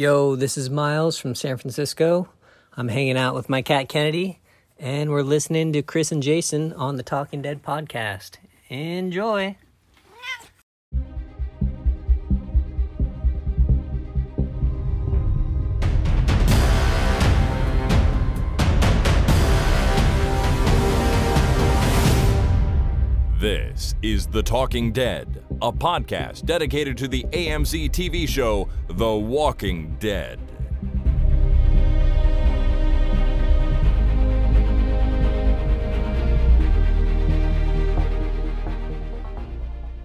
[0.00, 2.26] Yo, this is Miles from San Francisco.
[2.74, 4.40] I'm hanging out with my cat Kennedy,
[4.78, 8.38] and we're listening to Chris and Jason on the Talking Dead podcast.
[8.70, 9.58] Enjoy.
[24.02, 30.38] Is The Talking Dead, a podcast dedicated to the AMC TV show The Walking Dead.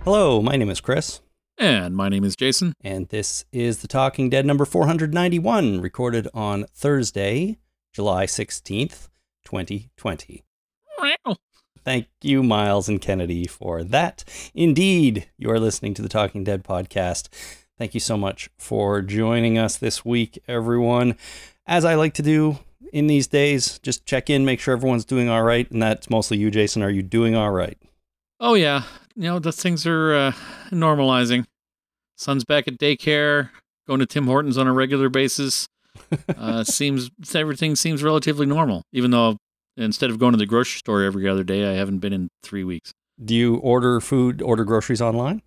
[0.04, 1.22] Hello, my name is Chris,
[1.58, 2.74] And my name is Jason.
[2.82, 7.58] and this is The Talking Dead number 491, recorded on Thursday,
[7.92, 9.10] July 16th,
[9.46, 10.44] 2020.
[11.86, 14.24] Thank you, Miles and Kennedy, for that.
[14.56, 17.30] Indeed, you are listening to the Talking Dead podcast.
[17.78, 21.16] Thank you so much for joining us this week, everyone.
[21.68, 22.58] As I like to do
[22.92, 25.70] in these days, just check in, make sure everyone's doing all right.
[25.70, 26.82] And that's mostly you, Jason.
[26.82, 27.78] Are you doing all right?
[28.40, 28.82] Oh yeah,
[29.16, 30.32] you know the things are uh,
[30.72, 31.46] normalizing.
[32.18, 33.52] Son's back at daycare,
[33.88, 35.68] going to Tim Hortons on a regular basis.
[36.38, 39.38] Uh, seems everything seems relatively normal, even though
[39.78, 42.64] instead of going to the grocery store every other day, I haven't been in three
[42.64, 42.94] weeks.
[43.24, 45.42] Do you order food, order groceries online?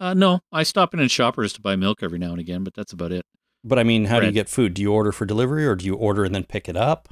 [0.00, 2.74] Uh, no, I stop in at Shoppers to buy milk every now and again, but
[2.74, 3.24] that's about it.
[3.62, 4.74] But I mean, how do you get food?
[4.74, 7.08] Do you order for delivery or do you order and then pick it up?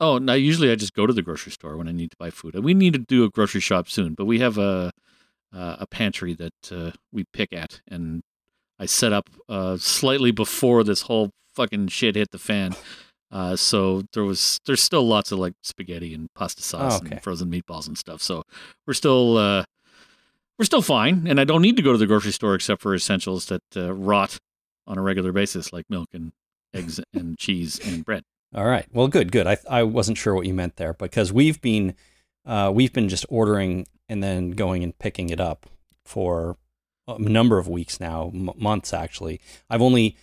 [0.00, 2.30] Oh, now usually I just go to the grocery store when I need to buy
[2.30, 2.54] food.
[2.62, 4.92] We need to do a grocery shop soon, but we have a
[5.52, 8.22] uh, a pantry that uh, we pick at, and
[8.78, 12.76] I set up uh, slightly before this whole fucking shit hit the fan.
[13.30, 17.16] Uh, so there was there's still lots of like spaghetti and pasta sauce Oh, okay.
[17.16, 18.22] and frozen meatballs and stuff.
[18.22, 18.42] So
[18.86, 19.64] we're still uh,
[20.58, 22.94] we're still fine, and I don't need to go to the grocery store except for
[22.94, 24.38] essentials that uh, rot
[24.86, 26.32] on a regular basis, like milk and
[26.74, 28.24] eggs and cheese and bread.
[28.54, 28.86] All right.
[28.92, 29.46] Well, good, good.
[29.46, 31.94] I I wasn't sure what you meant there because we've been
[32.46, 35.66] uh, we've been just ordering and then going and picking it up
[36.06, 36.56] for
[37.06, 39.38] a number of weeks now, m- months actually.
[39.68, 40.16] I've only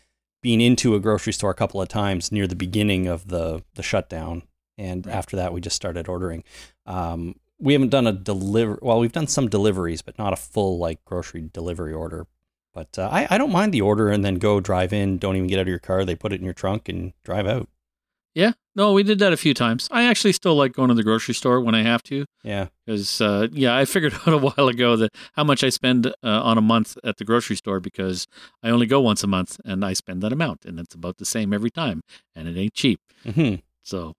[0.45, 3.81] been into a grocery store a couple of times near the beginning of the the
[3.83, 4.43] shutdown,
[4.77, 5.15] and Right.
[5.15, 6.43] after that we just started ordering.
[6.85, 8.77] Um, we haven't done a deliver.
[8.81, 12.27] Well, we've done some deliveries, but not a full like grocery delivery order.
[12.73, 15.17] But uh, I I don't mind the order and then go drive in.
[15.17, 16.05] Don't even get out of your car.
[16.05, 17.67] They put it in your trunk and drive out.
[18.35, 19.87] Yeah, no, we did that a few times.
[19.91, 22.67] I actually still like going to the grocery store when I have to, Yeah.
[22.85, 26.11] because uh, yeah, I figured out a while ago that how much I spend uh,
[26.21, 28.27] on a month at the grocery store because
[28.61, 31.25] I only go once a month and I spend that amount, and it's about the
[31.25, 32.01] same every time,
[32.35, 32.99] and it ain't cheap.
[33.23, 34.13] hmm So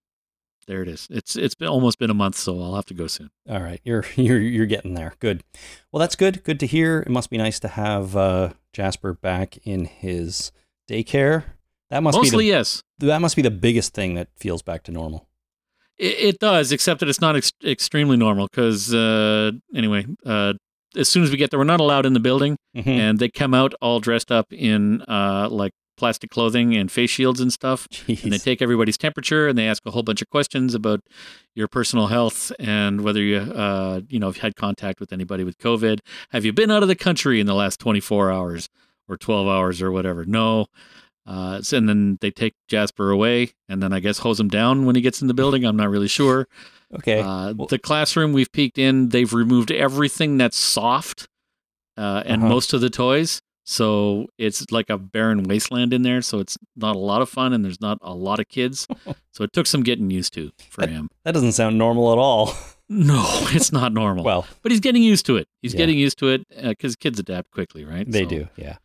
[0.67, 1.07] there it is.
[1.11, 3.29] It's it's been almost been a month, so I'll have to go soon.
[3.49, 5.13] All right, you're you're you're getting there.
[5.21, 5.45] Good.
[5.93, 6.43] Well, that's good.
[6.43, 7.01] Good to hear.
[7.01, 10.53] It must be nice to have uh, Jasper back in his
[10.91, 11.45] daycare.
[11.91, 14.83] That must Mostly be yes, the, that must be the biggest thing that feels back
[14.85, 15.29] to normal.
[15.99, 18.49] it, it does, except that it's not ex- extremely normal.
[18.51, 20.55] Because uh, anyway, uh,
[20.97, 22.57] as soon as we get there, we're not allowed in the building.
[22.77, 22.87] Mhm.
[22.89, 27.41] and they come out all dressed up in uh, like plastic clothing and face shields
[27.41, 27.89] and stuff.
[28.07, 31.01] And they take everybody's temperature and they ask a whole bunch of questions about
[31.55, 35.57] your personal health and whether you, uh, you know, have had contact with anybody with
[35.57, 36.01] COVID.
[36.33, 38.69] Have you been out of the country in the last 24 hours
[39.09, 40.27] or 12 hours or whatever?
[40.27, 40.67] No.
[41.27, 44.95] Uh, and then they take Jasper away and then I guess hose him down when
[44.95, 45.65] he gets in the building.
[45.65, 46.47] I'm not really sure.
[46.95, 47.21] okay.
[47.21, 51.29] Uh, Well- the classroom we've peeked in, they've removed everything that's soft
[51.97, 52.49] uh, and Uh-huh.
[52.55, 53.41] most of the toys.
[53.69, 56.23] So it's like a barren wasteland in there.
[56.23, 58.87] So it's not a lot of fun and there's not a lot of kids.
[59.33, 61.09] so it took some getting used to for him.
[61.25, 62.53] that doesn't sound normal at all.
[62.89, 64.23] No, it's not normal.
[64.23, 65.49] well, but he's getting used to it.
[65.63, 65.79] He's Yeah.
[65.79, 68.09] getting used to it because kids adapt quickly, right?
[68.09, 68.49] they So, do.
[68.55, 68.77] Yeah.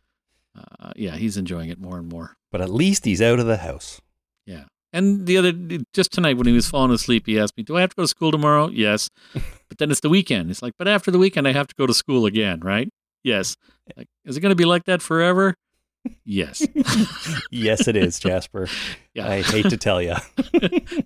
[0.56, 2.36] Uh, yeah, he's enjoying it more and more.
[2.50, 4.00] But at least he's out of the house.
[4.46, 4.64] Yeah.
[4.92, 5.52] And the other,
[5.94, 8.02] just tonight when he was falling asleep, he asked me, Do I have to go
[8.02, 8.68] to school tomorrow?
[8.68, 9.08] Yes.
[9.68, 10.50] But then it's the weekend.
[10.50, 12.90] It's like, But after the weekend, I have to go to school again, right?
[13.24, 13.56] Yes.
[13.96, 15.54] Like, is it going to be like that forever?
[16.26, 16.66] Yes.
[17.50, 18.68] yes, it is, Jasper.
[19.14, 19.28] Yeah.
[19.28, 20.16] I hate to tell you.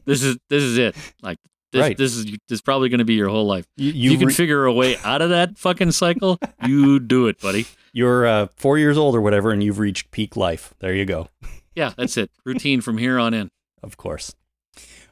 [0.05, 0.97] this is this is it.
[1.23, 1.39] Like
[1.73, 1.97] this, Right.
[1.97, 3.67] this is this is probably going to be your whole life.
[3.77, 7.27] You, If you can re- figure a way out of that fucking cycle, you do
[7.27, 7.67] it, buddy.
[7.93, 10.75] you're uh, four years old or whatever, and you've reached peak life.
[10.79, 11.29] There you go.
[11.75, 12.31] Yeah, that's it.
[12.45, 13.51] Routine from here on in.
[13.83, 14.35] Of course.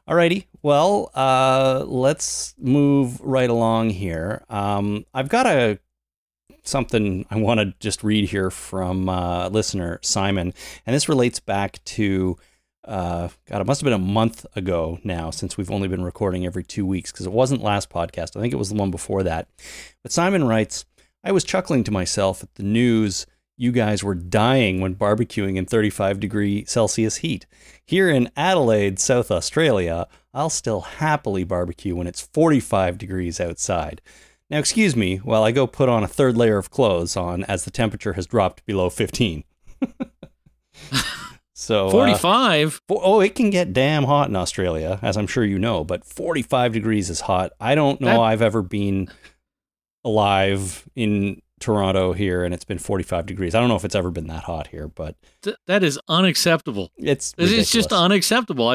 [0.09, 0.47] Alrighty.
[0.63, 4.43] Well, uh, let's move right along here.
[4.51, 5.79] Um, I've got a
[6.63, 10.55] something I want to just read here from uh, listener Simon,
[10.87, 12.37] and this relates back to
[12.85, 13.61] uh, God.
[13.61, 16.87] It must have been a month ago now since we've only been recording every two
[16.87, 18.37] weeks because it wasn't last podcast.
[18.37, 19.49] I think it was the one before that.
[20.03, 20.85] But Simon writes,
[21.23, 23.27] "I was chuckling to myself at the news
[23.57, 27.47] you guys were dying when barbecuing in 35 degree Celsius heat.
[27.87, 34.01] Here in Adelaide, South Australia, I'll still happily barbecue when it's 45 degrees outside.
[34.51, 37.65] Now, excuse me while I go put on a third layer of clothes on as
[37.65, 39.45] the temperature has dropped below 15.
[41.65, 42.81] so, uh, 45.
[42.89, 46.05] for- oh, it can get damn hot in Australia, as I'm sure you know, but
[46.05, 47.53] 45 degrees is hot.
[47.61, 49.09] I don't know That- I've ever been
[50.05, 53.55] alive in Toronto here and it's been 45 degrees.
[53.55, 56.91] I don't know if it's ever been that hot here, but Th- that is unacceptable.
[56.99, 58.05] it's It's- It's just ridiculous.
[58.05, 58.69] unacceptable.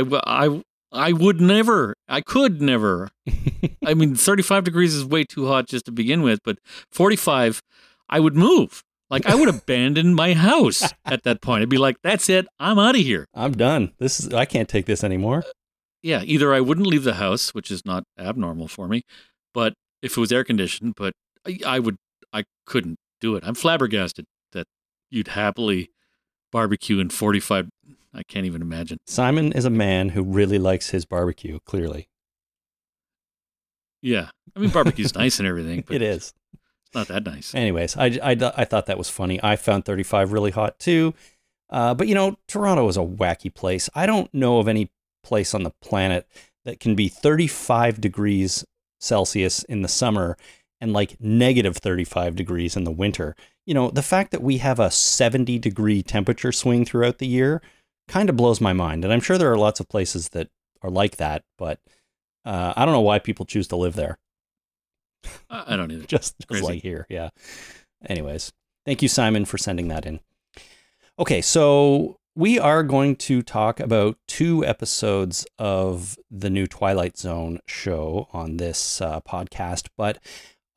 [0.92, 3.10] I would never, I could never.
[3.86, 6.58] I mean, 35 degrees is way too hot just to begin with, but
[6.92, 7.62] 45,
[8.10, 8.84] I would move.
[9.10, 11.64] Like, I would abandon my house at that point.
[11.64, 12.48] I'd be like, that's it.
[12.60, 13.26] I'm out of here.
[13.34, 13.94] I'm done.
[13.98, 15.40] This is I can't take this anymore.
[15.40, 15.52] Uh,
[16.02, 19.02] yeah, either I wouldn't leave the house, which is not abnormal for me,
[19.54, 21.14] but if it was air conditioned, but
[21.46, 21.98] I, I would,
[22.32, 23.44] I couldn't do it.
[23.46, 24.66] I'm flabbergasted that
[25.10, 25.90] you'd happily
[26.52, 27.68] barbecue in 45.
[28.14, 28.98] I can't even imagine.
[29.08, 32.08] Simon is a man who really likes his barbecue, clearly.
[34.02, 34.30] Yeah.
[34.56, 36.34] I mean, barbecue's nice and everything, but It is.
[36.94, 37.54] Not that nice.
[37.54, 39.40] Anyways, I, I, I thought that was funny.
[39.44, 41.14] I found 35 really hot too.
[41.70, 43.90] Uh, but you know, Toronto is a wacky place.
[43.94, 44.90] I don't know of any
[45.24, 46.28] place on the planet
[46.66, 48.66] that can be 35 degrees
[49.00, 50.38] Celsius in the summer
[50.82, 53.36] and like negative 35 degrees in the winter.
[53.66, 57.62] You know, the fact that we have a 70 degree temperature swing throughout the year
[58.08, 59.04] kind of blows my mind.
[59.04, 60.50] And I'm sure there are lots of places that
[60.82, 61.80] are like that, but
[62.46, 64.18] uh, I don't know why people choose to live there
[65.50, 66.06] I don't either.
[66.06, 67.06] just, just like here.
[67.10, 67.30] Yeah.
[68.08, 68.52] Anyways,
[68.86, 70.20] thank you, Simon, for sending that in.
[71.18, 77.60] Okay, so we are going to talk about two episodes of the new Twilight Zone
[77.68, 80.20] show on this uh, podcast, but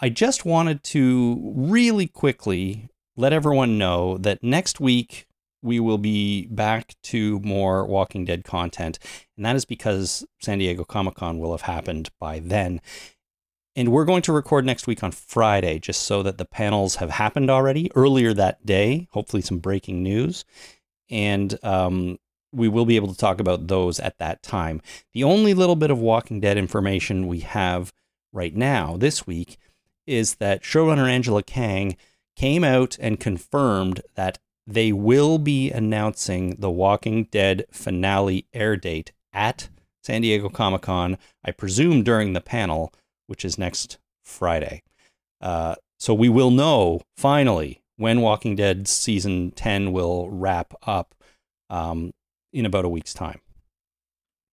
[0.01, 5.27] I just wanted to really quickly let everyone know that next week
[5.63, 8.99] we will be back to more Walking Dead content,
[9.37, 12.81] and that is because San Diego Comic Con will have happened by then.
[13.75, 17.11] And we're going to record next week on Friday, just so that the panels have
[17.11, 19.09] happened already earlier that day.
[19.13, 20.45] Hopefully, some breaking news.
[21.11, 22.19] And um,
[22.53, 24.83] we will be able to talk about those at that time.
[25.15, 27.93] The only little bit of Walking Dead information we have
[28.33, 29.59] right now this week
[30.07, 31.97] is that showrunner Angela Kang
[32.37, 39.13] came out and confirmed that they will be announcing the Walking Dead finale air date
[39.33, 39.69] at
[40.03, 42.93] San Diego Comic Con, I presume during the panel
[43.33, 44.83] which is next Friday.
[45.41, 51.15] Uh, so we will know finally when Walking Dead season 10 will wrap up
[51.71, 52.11] um,
[52.53, 53.41] in about a week's time.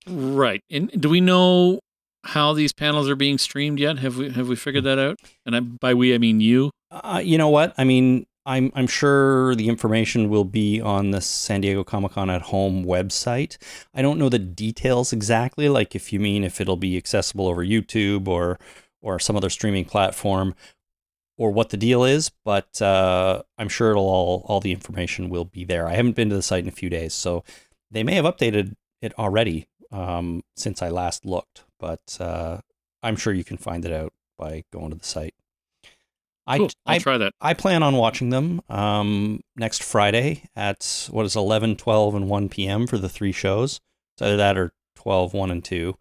[0.08, 0.64] Right.
[0.72, 1.82] And do we know
[2.24, 4.00] how these panels are being streamed yet?
[4.00, 5.20] Have we have we figured that out?
[5.46, 6.72] And I, by we I mean you.
[6.90, 7.74] Uh, you know what?
[7.78, 12.30] I mean, I'm I'm sure the information will be on the San Diego Comic Con
[12.30, 13.58] at Home website.
[13.94, 15.70] I don't know the details exactly.
[15.70, 18.60] Like if you mean if it'll be accessible over YouTube or
[19.02, 20.56] or some other streaming platform,
[21.40, 25.46] or what the deal is, but uh, I'm sure it'll all all the information will
[25.46, 25.88] be there.
[25.88, 27.44] I haven't been to the site in a few days, so
[27.90, 31.64] they may have updated it already um, since I last looked.
[31.80, 32.60] But uh,
[33.02, 35.34] I'm sure you can find it out by going to the site.
[36.50, 36.70] I, Cool.
[36.88, 37.34] I'll try that.
[37.40, 42.50] I plan on watching them um, next Friday at what is 11, 12, and 1
[42.50, 42.88] p.m.
[42.88, 43.80] for the three shows.
[44.16, 45.96] It's either that or 12, 1, and 2.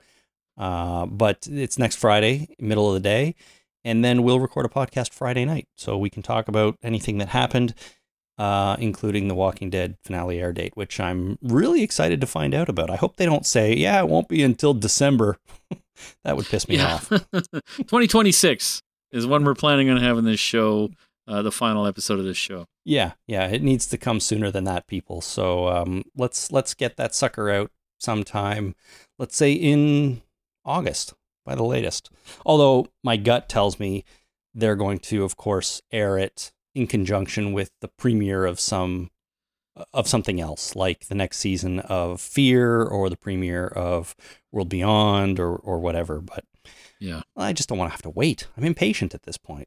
[0.57, 3.35] Uh, but it's next Friday, middle of the day.
[3.85, 5.69] And then we'll record a podcast Friday night.
[5.77, 7.75] So we can talk about anything that happened,
[8.39, 12.71] uh, including the Walking Dead finale air date, which I'm really excited to find out
[12.71, 12.89] about.
[12.89, 15.37] I hope they don't say, yeah, it won't be until December.
[16.25, 16.95] that would piss me yeah.
[16.95, 17.09] off.
[17.77, 20.91] 2026 is when we're planning on having this show,
[21.27, 22.67] uh, the final episode of this show.
[22.85, 25.21] Yeah, yeah, it needs to come sooner than that, people.
[25.21, 28.75] So um, let's let's get that sucker out sometime.
[29.19, 30.23] Let's say in
[30.65, 32.11] August by the latest.
[32.45, 34.05] Although my gut tells me
[34.55, 39.11] they're going to, of course, air it in conjunction with the premiere of some
[39.93, 44.15] of something else, like the next season of Fear or the premiere of
[44.53, 46.21] World Beyond or or whatever.
[46.21, 46.45] But
[47.01, 47.23] Yeah.
[47.37, 48.49] I just don't want to have to wait.
[48.57, 49.67] I'm impatient at this point.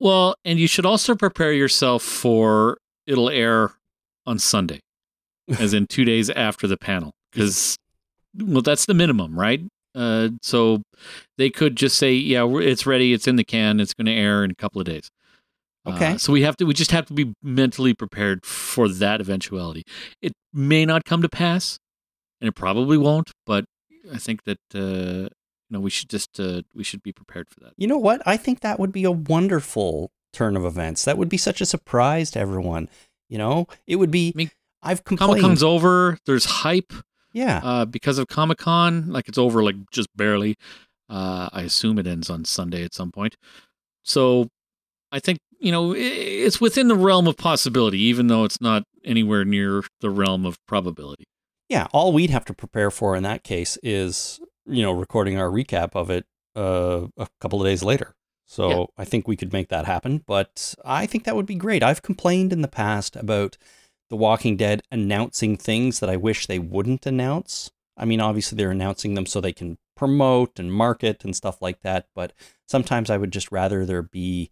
[0.00, 3.72] Well, and you should also prepare yourself for it'll air
[4.26, 4.80] on Sunday,
[5.58, 7.76] as in two days after the panel, because
[8.36, 9.60] well, that's the minimum, right?
[9.94, 10.82] Uh, so
[11.38, 14.42] they could just say, yeah, it's ready, it's in the can, it's going to air
[14.42, 15.08] in a couple of days.
[15.86, 16.16] Uh, Okay.
[16.18, 19.84] so we have to, we just have to be mentally prepared for that eventuality.
[20.20, 21.78] It may not come to pass,
[22.40, 23.66] and it probably won't, but
[24.12, 25.28] I think that uh,
[25.74, 27.74] know we should just uh, we should be prepared for that.
[27.76, 28.22] You know what?
[28.24, 31.04] I think that would be a wonderful turn of events.
[31.04, 32.88] That would be such a surprise to everyone
[33.28, 34.32] You know, it would be.
[34.34, 34.50] I mean,
[34.82, 35.42] I've Comic complained.
[35.42, 36.18] Con's over.
[36.26, 36.92] There's hype
[37.34, 39.08] yeah, uh, because of Comic Con.
[39.08, 40.56] Like it's over, like just barely.
[41.10, 43.36] Uh, I assume it ends on Sunday at some point.
[44.04, 44.48] So
[45.12, 49.44] I think you know it's within the realm of possibility, even though it's not anywhere
[49.44, 51.24] near the realm of probability.
[51.68, 51.88] yeah.
[51.92, 55.90] All we'd have to prepare for in that case is you know recording our recap
[55.94, 58.14] of it uh, a couple of days later.
[58.46, 58.84] So Yeah.
[58.98, 60.22] I think we could make that happen.
[60.26, 61.82] But I think that would be great.
[61.82, 63.56] I've complained in the past about
[64.10, 67.70] The Walking Dead announcing things that I wish they wouldn't announce.
[67.96, 71.80] I mean, obviously they're announcing them so they can promote and market and stuff like
[71.80, 72.06] that.
[72.14, 72.32] But
[72.68, 74.50] sometimes I would just rather there be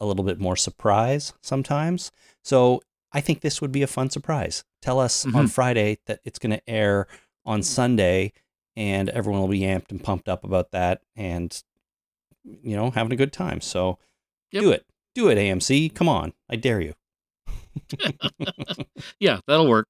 [0.00, 2.12] a little bit more surprise sometimes.
[2.42, 2.82] So
[3.12, 4.64] I think this would be a fun surprise.
[4.82, 7.06] Tell us on Friday that it's going to air
[7.46, 8.32] on Sunday
[8.76, 11.62] and everyone will be amped and pumped up about that and
[12.44, 13.60] you know having a good time.
[13.60, 13.98] So
[14.52, 14.62] Yep.
[14.62, 14.86] do it.
[15.14, 15.94] Do it AMC.
[15.94, 16.32] Come on.
[16.50, 16.94] I dare you.
[19.18, 19.86] Yeah, that'll work.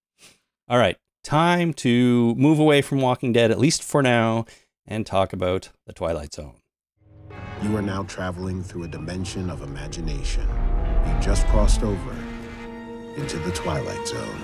[0.68, 0.96] All right.
[1.22, 4.44] Time to move away from Walking Dead at least for now
[4.86, 6.56] and talk about The Twilight Zone.
[7.62, 10.46] You are now traveling through a dimension of imagination.
[11.06, 12.16] You just crossed over
[13.16, 14.40] into the Twilight Zone.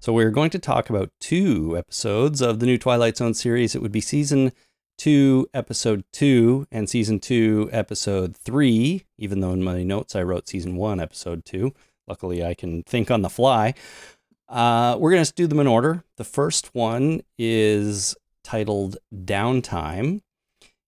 [0.00, 3.74] So we're going to talk about two episodes of the new Twilight Zone series.
[3.74, 4.52] It would be season
[4.96, 10.48] two, episode two, and season two, episode three, even though in my notes I wrote
[10.48, 11.74] season one, episode two.
[12.06, 13.74] Luckily, I can think on the fly.
[14.48, 16.04] Uh, we're going to do them in order.
[16.16, 18.14] The first one is
[18.44, 20.20] titled Downtime.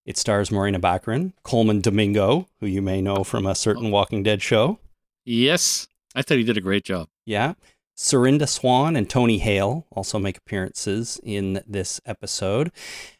[0.05, 4.41] It stars Morena Baccarin, Colman Domingo, who you may know from a certain Walking Dead
[4.41, 4.79] show.
[5.25, 7.09] Yes, I thought he did a great job.
[7.25, 7.53] Yeah.
[7.97, 12.71] Serinda Swan and Tony Hale also make appearances in this episode.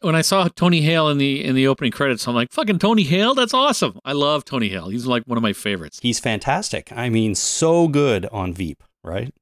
[0.01, 3.03] When I saw Tony Hale in the in the opening credits, I'm like, "Fucking Tony
[3.03, 4.89] Hale, that's awesome!" I love Tony Hale.
[4.89, 5.99] He's like one of my favorites.
[6.01, 6.91] He's fantastic.
[6.91, 9.33] I mean, so good on Veep, right?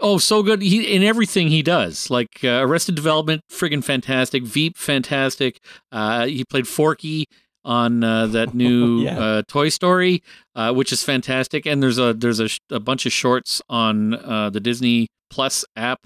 [0.00, 0.62] Oh, so good.
[0.62, 2.08] He in everything he does.
[2.08, 4.44] Like uh, Arrested Development, friggin' fantastic.
[4.44, 5.60] Veep, fantastic.
[5.90, 7.26] Uh, he played Forky
[7.68, 9.18] on uh, that new Yeah.
[9.20, 10.22] uh, Toy Story,
[10.56, 11.66] uh, which is fantastic.
[11.66, 15.64] And there's a there's a, sh- a bunch of shorts on uh, the Disney Plus
[15.76, 16.00] app.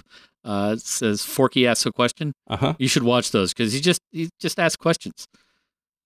[0.44, 2.32] Uh, it says Forky asks a question.
[2.48, 2.74] Uh huh.
[2.78, 5.26] You should watch those because he just he just asks questions.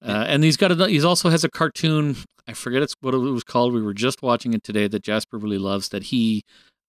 [0.04, 2.16] Uh, and he's got a, he's also has a cartoon.
[2.46, 3.72] I forget it's what it was called.
[3.72, 5.88] We were just watching it today that Jasper really loves.
[5.88, 6.42] That he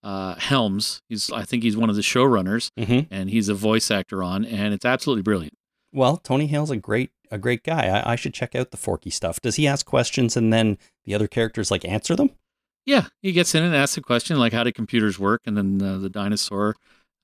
[0.03, 0.99] uh, helms.
[1.07, 4.43] He's I think he's one of the showrunners, hmm and he's a voice actor on,
[4.45, 5.53] and it's absolutely brilliant.
[5.97, 7.87] Well, Tony Hale's a great a great guy.
[7.87, 9.41] I, I should check out the Forky stuff.
[9.41, 12.29] Does he ask questions and then the other characters like answer them?
[12.85, 15.81] Yeah, he gets in and asks a question like, "How do computers work?" And then
[15.81, 16.75] uh, the dinosaur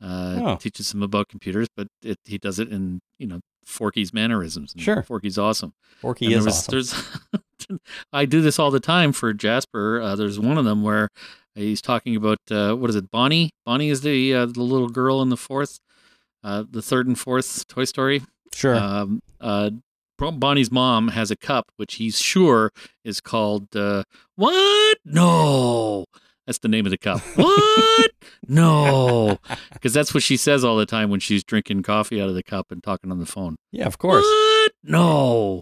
[0.01, 0.56] uh, Oh.
[0.58, 4.74] teaches him about computers, but it, he does it in you know Forky's mannerisms.
[4.77, 5.03] Sure.
[5.03, 5.74] Forky's awesome.
[6.01, 6.72] Forky And is was- awesome.
[7.70, 7.80] There's,
[8.12, 10.01] I do this all the time for Jasper.
[10.01, 11.08] Uh, there's one of them where
[11.56, 13.10] he's talking about uh, what is it?
[13.10, 13.51] Bonnie.
[13.65, 15.80] Bonnie is the uh, the little girl in the fourth,
[16.44, 18.24] uh, the third and fourth Toy Story.
[18.53, 18.75] Sure.
[18.75, 19.72] Um, uh,
[20.17, 22.72] Bonnie's mom has a cup which he's sure
[23.03, 24.03] is called uh,
[24.36, 24.98] what?
[25.03, 26.05] No,
[26.45, 27.22] that's the name of the cup.
[27.36, 28.12] What?
[28.48, 29.38] no,
[29.74, 32.43] because that's what she says all the time when she's drinking coffee out of the
[32.43, 33.55] cup and talking on the phone.
[33.72, 34.24] yeah, of course.
[34.24, 34.72] What?
[34.83, 35.62] No,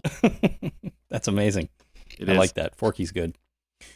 [1.10, 1.68] That's amazing.
[2.18, 2.38] it I is.
[2.38, 2.74] like that.
[2.76, 3.36] Forky's good.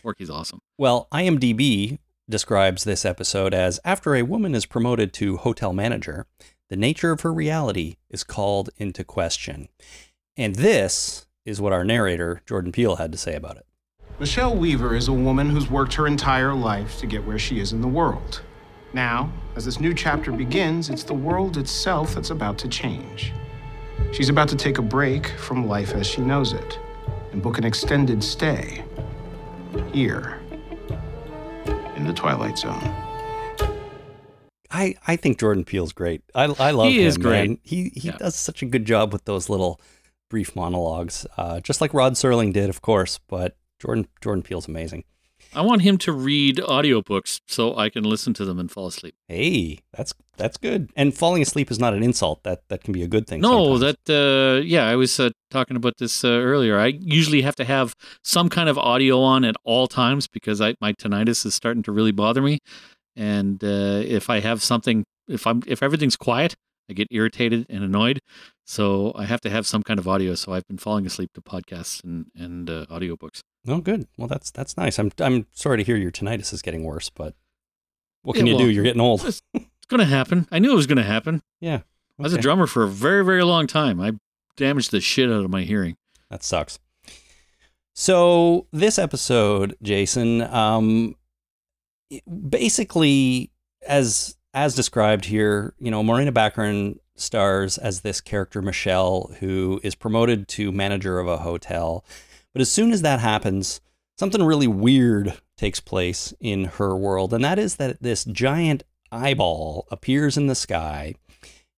[0.03, 0.59] Forky's awesome.
[0.79, 1.99] Well, IMDb
[2.29, 6.27] describes this episode as after a woman is promoted to hotel manager,
[6.69, 9.69] the nature of her reality is called into question.
[10.37, 13.67] And this is what our narrator, Jordan Peele, had to say about it.
[14.19, 17.73] Michelle Weaver is a woman who's worked her entire life to get where she is
[17.73, 18.43] in the world.
[18.93, 23.33] Now, as this new chapter begins, it's the world itself that's about to change.
[24.13, 26.79] She's about to take a break from life as she knows it
[27.33, 28.85] and book an extended stay
[29.93, 30.41] here
[31.97, 33.06] in the Twilight Zone.
[34.77, 36.23] I, I think Jordan Peele's great.
[36.35, 37.07] I, I love He him.
[37.09, 37.49] is great.
[37.49, 37.59] man.
[37.63, 38.17] He he Yeah.
[38.19, 39.81] does such a good job with those little
[40.29, 43.19] brief monologues, uh, just like Rod Serling did, of course.
[43.29, 45.05] But Jordan Jordan Peele's amazing.
[45.55, 49.15] I want him to read audiobooks so I can listen to them and fall asleep.
[49.29, 50.91] Hey, that's that's good.
[50.97, 52.43] And falling asleep is not an insult.
[52.43, 53.41] That that can be a good thing.
[53.41, 53.97] No, sometimes.
[54.07, 56.79] that uh, yeah, I was uh, talking about this uh, earlier.
[56.79, 60.75] I usually have to have some kind of audio on at all times because I,
[60.81, 62.59] my tinnitus is starting to really bother me.
[63.17, 66.55] And uh, if I have something, if I'm if everything's quiet,
[66.89, 68.21] I get irritated and annoyed.
[68.65, 70.35] So I have to have some kind of audio.
[70.35, 73.41] So I've been falling asleep to podcasts and and uh, audiobooks.
[73.67, 74.07] Oh, good.
[74.17, 74.99] Well, that's that's nice.
[74.99, 77.35] I'm I'm sorry to hear your tinnitus is getting worse, but
[78.23, 78.71] what Yeah, can you do?
[78.71, 79.25] You're getting old.
[79.25, 80.47] It's, it's going to happen.
[80.51, 81.43] I knew it was going to happen.
[81.61, 81.81] Yeah.
[82.19, 84.01] I was a drummer for a very very long time.
[84.01, 84.13] I
[84.57, 85.97] damaged the shit out of my hearing.
[86.31, 86.79] That sucks.
[87.95, 91.15] So this episode, Jason, um,
[92.49, 93.51] basically,
[93.87, 99.95] as as described here, you know, Morena Baccarin stars as this character Michelle, who is
[99.95, 102.05] promoted to manager of a hotel.
[102.53, 103.81] But as soon as that happens,
[104.19, 108.83] something really weird takes place in her world, and that is that this giant
[109.13, 111.15] eyeball appears in the sky,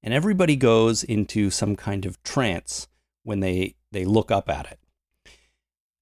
[0.02, 2.88] and everybody goes into some kind of trance
[3.24, 4.78] when they they look up at it.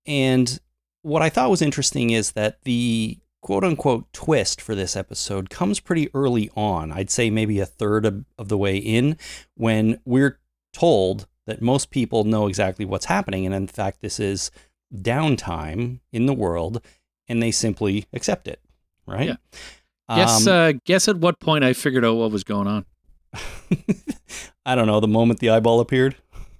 [0.06, 0.60] And
[1.02, 5.78] what I thought was interesting is that the quote unquote twist for this episode comes
[5.78, 6.90] pretty early on.
[6.90, 9.16] I'd say maybe a third of, of the way in
[9.54, 10.40] when we're
[10.72, 13.46] told that most people know exactly what's happening.
[13.46, 14.50] And in fact, this is
[14.92, 16.82] downtime in the world
[17.28, 18.58] and they simply accept it.
[19.06, 19.28] Right.
[19.28, 19.36] Yeah.
[20.16, 22.84] Guess, um, uh, guess at what point I figured out what was going on.
[24.66, 24.98] I don't know.
[24.98, 26.16] The moment the eyeball appeared.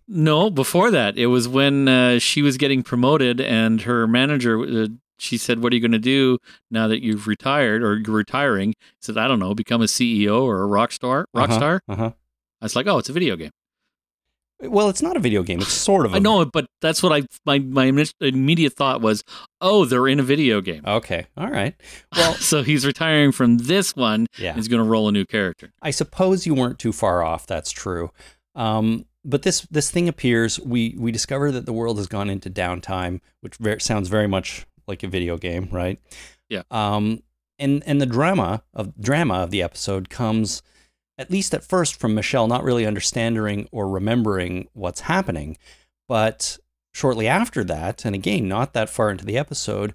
[0.07, 4.87] No, before that, it was when uh, she was getting promoted, and her manager uh,
[5.19, 6.39] she said, "What are you going to do
[6.71, 10.43] now that you've retired or you're retiring?" He said, "I don't know, become a CEO
[10.43, 11.81] or a rock star." Rock uh-huh, star.
[11.89, 12.11] Uh-huh.
[12.61, 13.53] I was like, "Oh, it's a video game."
[14.59, 15.61] Well, it's not a video game.
[15.61, 16.15] It's sort of.
[16.15, 19.23] I know, but that's what I my my immediate thought was,
[19.61, 21.75] "Oh, they're in a video game." Okay, all right.
[22.17, 24.27] Well, so he's retiring from this one.
[24.39, 25.73] Yeah, he's going to roll a new character.
[25.83, 27.47] I suppose you weren't too far off.
[27.47, 28.11] That's true.
[28.55, 30.59] Um, but this this thing appears.
[30.61, 34.67] We we discover that the world has gone into downtime, which very, sounds very much
[34.87, 36.01] like a video game, right?
[36.49, 36.63] Yeah.
[36.71, 37.23] Um,
[37.59, 40.63] and and the drama of drama of the episode comes
[41.19, 45.57] at least at first from Michelle not really understanding or remembering what's happening,
[46.09, 46.59] but
[46.93, 49.95] shortly after that, and again not that far into the episode,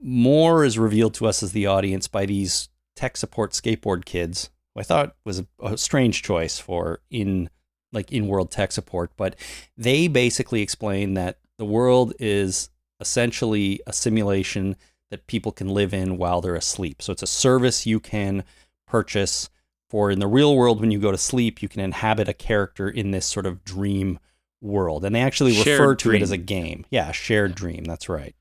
[0.00, 4.50] more is revealed to us as the audience by these tech support skateboard kids.
[4.74, 7.48] Who I thought was a, a strange choice for in
[7.92, 9.36] like in world tech support, but
[9.76, 14.76] they basically explain that the world is essentially a simulation
[15.10, 17.02] that people can live in while they're asleep.
[17.02, 18.44] So it's a service you can
[18.86, 19.50] purchase
[19.88, 22.88] for in the real world when you go to sleep, you can inhabit a character
[22.88, 24.20] in this sort of dream
[24.60, 25.04] world.
[25.04, 26.20] And they actually shared refer to dream.
[26.20, 26.86] it as a game.
[26.90, 27.56] Yeah, shared yeah.
[27.56, 27.84] dream.
[27.84, 28.36] That's right.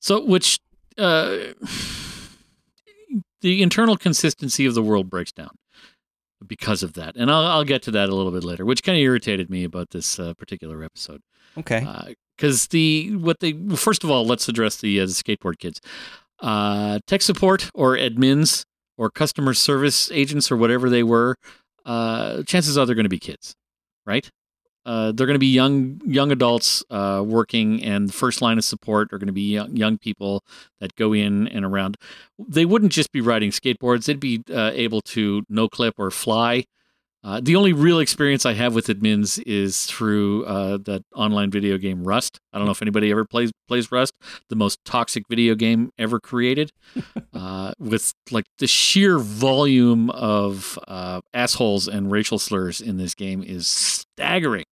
[0.00, 0.58] So which
[0.96, 1.36] uh
[3.42, 5.50] the internal consistency of the world breaks down
[6.46, 7.14] because of that.
[7.16, 9.64] And I'll, I'll get to that a little bit later, which kind of irritated me
[9.64, 11.20] about this uh, particular episode.
[11.58, 11.84] Okay.
[12.36, 15.80] Because the what they well, first of all, let's address the, uh, the skateboard kids.
[16.40, 18.64] Uh, tech support or admins
[18.96, 21.36] or customer service agents or whatever they were.
[21.84, 23.54] Uh, chances are they're going to be kids,
[24.06, 24.30] right?
[24.86, 28.64] Uh, they're going to be young young adults uh, working, and the first line of
[28.64, 30.44] support are going to be young, young, people
[30.78, 31.96] that go in and around.
[32.38, 36.64] They wouldn't just be riding skateboards; they'd be uh, able to no clip or fly.
[37.24, 41.78] Uh, the only real experience I have with admins is through uh, that online video
[41.78, 42.38] game Rust.
[42.52, 44.12] I don't know if anybody ever plays plays Rust,
[44.50, 46.70] the most toxic video game ever created,
[47.32, 53.42] uh, with like the sheer volume of uh, assholes and racial slurs in this game
[53.42, 54.64] is staggering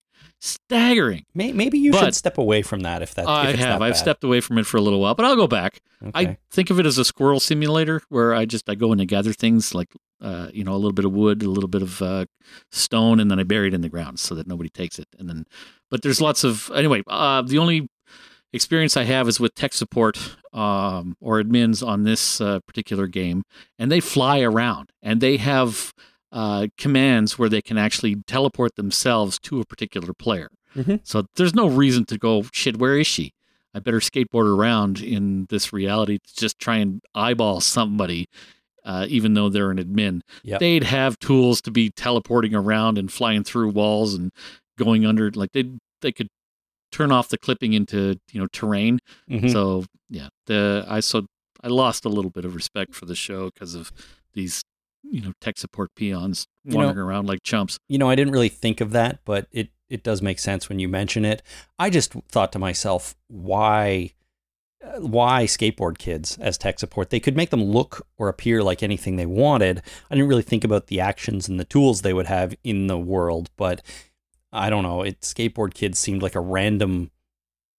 [0.42, 1.24] staggering.
[1.35, 3.28] Maybe you but should step away from that if that.
[3.28, 3.81] I if have.
[3.81, 5.81] I've stepped away from it for a little while, but I'll go back.
[6.02, 6.11] Okay.
[6.14, 9.09] I think of it as a squirrel simulator where I just I go in and
[9.09, 12.02] gather things like uh, you know a little bit of wood, a little bit of
[12.02, 12.26] uh,
[12.72, 15.07] stone, and then I bury it in the ground so that nobody takes it.
[15.16, 15.46] And then,
[15.90, 17.02] but there's lots of anyway.
[17.07, 17.88] Uh, the only
[18.52, 23.44] experience I have is with tech support um, or admins on this uh, particular game,
[23.78, 25.92] and they fly around and they have
[26.32, 30.48] uh, commands where they can actually teleport themselves to a particular player.
[30.74, 30.96] Mm-hmm.
[31.04, 33.34] So there's no reason to go, shit, where is she?
[33.74, 38.28] I better skateboard around in this reality to just try and eyeball somebody,
[38.84, 40.20] uh, even though they're an admin.
[40.42, 40.60] Yep.
[40.60, 44.30] They'd have tools to be teleporting around and flying through walls and
[44.78, 45.30] going under.
[45.30, 45.70] Like they
[46.02, 46.28] they could
[46.90, 48.98] turn off the clipping into you know terrain.
[49.30, 49.48] Mm-hmm.
[49.48, 51.26] So yeah, the I so
[51.62, 53.90] I lost a little bit of respect for the show because of
[54.34, 54.62] these
[55.12, 57.79] you know tech support peons wandering you know, around like chumps.
[57.88, 60.79] You know, I didn't really think of that, but it it does make sense when
[60.79, 61.42] you mention it.
[61.79, 64.12] I just thought to myself, why
[64.83, 67.11] uh, why skateboard kids as tech support?
[67.11, 69.83] They could make them look or appear like anything they wanted.
[70.11, 72.98] I didn't really think about the actions and the tools they would have in the
[72.98, 73.83] world, but
[74.51, 75.03] I don't know.
[75.03, 77.11] It skateboard kids seemed like a random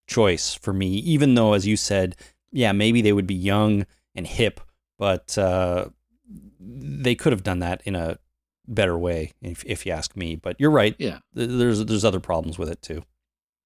[0.07, 2.15] choice for me, even though, as you said,
[2.51, 4.61] yeah, maybe they would be young and hip,
[4.99, 5.87] but uh,
[6.65, 8.17] they could have done that in a
[8.67, 10.35] better way, if, if you ask me.
[10.35, 10.95] But you're right.
[10.97, 13.03] Yeah, there's there's other problems with it too.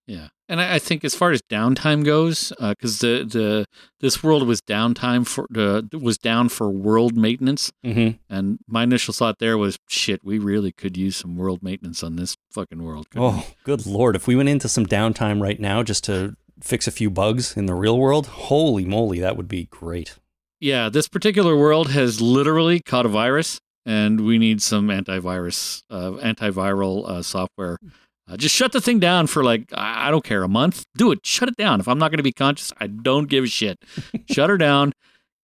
[0.08, 3.66] Yeah, and I, I think as far as downtime goes, because uh, the the
[4.00, 8.18] this world was downtime for uh, was down for world maintenance, mm-hmm.
[8.34, 12.16] and my initial thought there was, shit, we really could use some world maintenance on
[12.16, 13.08] this fucking world.
[13.18, 13.56] Oh, we?
[13.66, 14.16] good lord!
[14.16, 17.66] If we went into some downtime right now just to fix a few bugs in
[17.66, 20.18] the real world, holy moly, that would be great.
[20.60, 26.12] Yeah, this particular world has literally caught a virus, and we need some antivirus, uh,
[26.12, 27.78] antiviral uh, software.
[28.30, 30.86] Uh, just shut the thing down for like I I don't care a month.
[30.98, 31.26] Do it.
[31.26, 31.80] Shut it down.
[31.80, 33.80] If I'm not going to be conscious, I don't give a shit.
[34.30, 34.94] shut her down.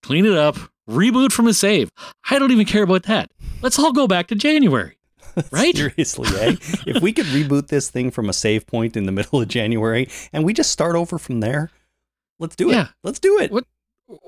[0.02, 0.58] Clean it up.
[0.90, 1.90] Reboot from a save.
[2.30, 3.32] I don't even care about that.
[3.62, 4.98] Let's all go back to January.
[5.52, 5.76] Right?
[5.76, 6.56] Seriously, eh?
[6.86, 10.08] if we could reboot this thing from a save point in the middle of January
[10.32, 11.72] and we just start over from there,
[12.38, 12.74] let's do it.
[12.74, 12.88] Yeah.
[13.04, 13.52] Let's do it.
[13.52, 13.66] What-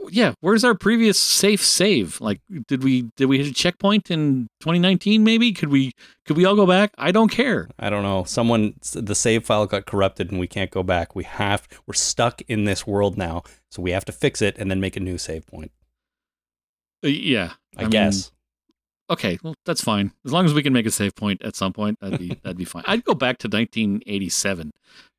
[0.10, 0.34] Yeah.
[0.40, 2.22] Where's our previous safe save?
[2.22, 5.24] Like, did we did we hit a checkpoint in 2019?
[5.24, 5.92] Maybe could we
[6.26, 6.92] could we all go back?
[6.98, 7.70] I don't care.
[7.78, 8.24] I don't know.
[8.24, 11.16] Someone, the save file got corrupted and we can't go back.
[11.16, 13.44] We have, we're stuck in this world now.
[13.70, 15.72] So we have to fix it and then make a new save point.
[17.04, 17.54] Uh, yeah.
[17.78, 18.32] I, mean, guess.
[19.10, 20.14] okay, well that's fine.
[20.26, 22.58] As long as we can make a save point at some point, that'd be that'd
[22.58, 22.84] be fine.
[22.88, 24.72] I'd go back to 1987.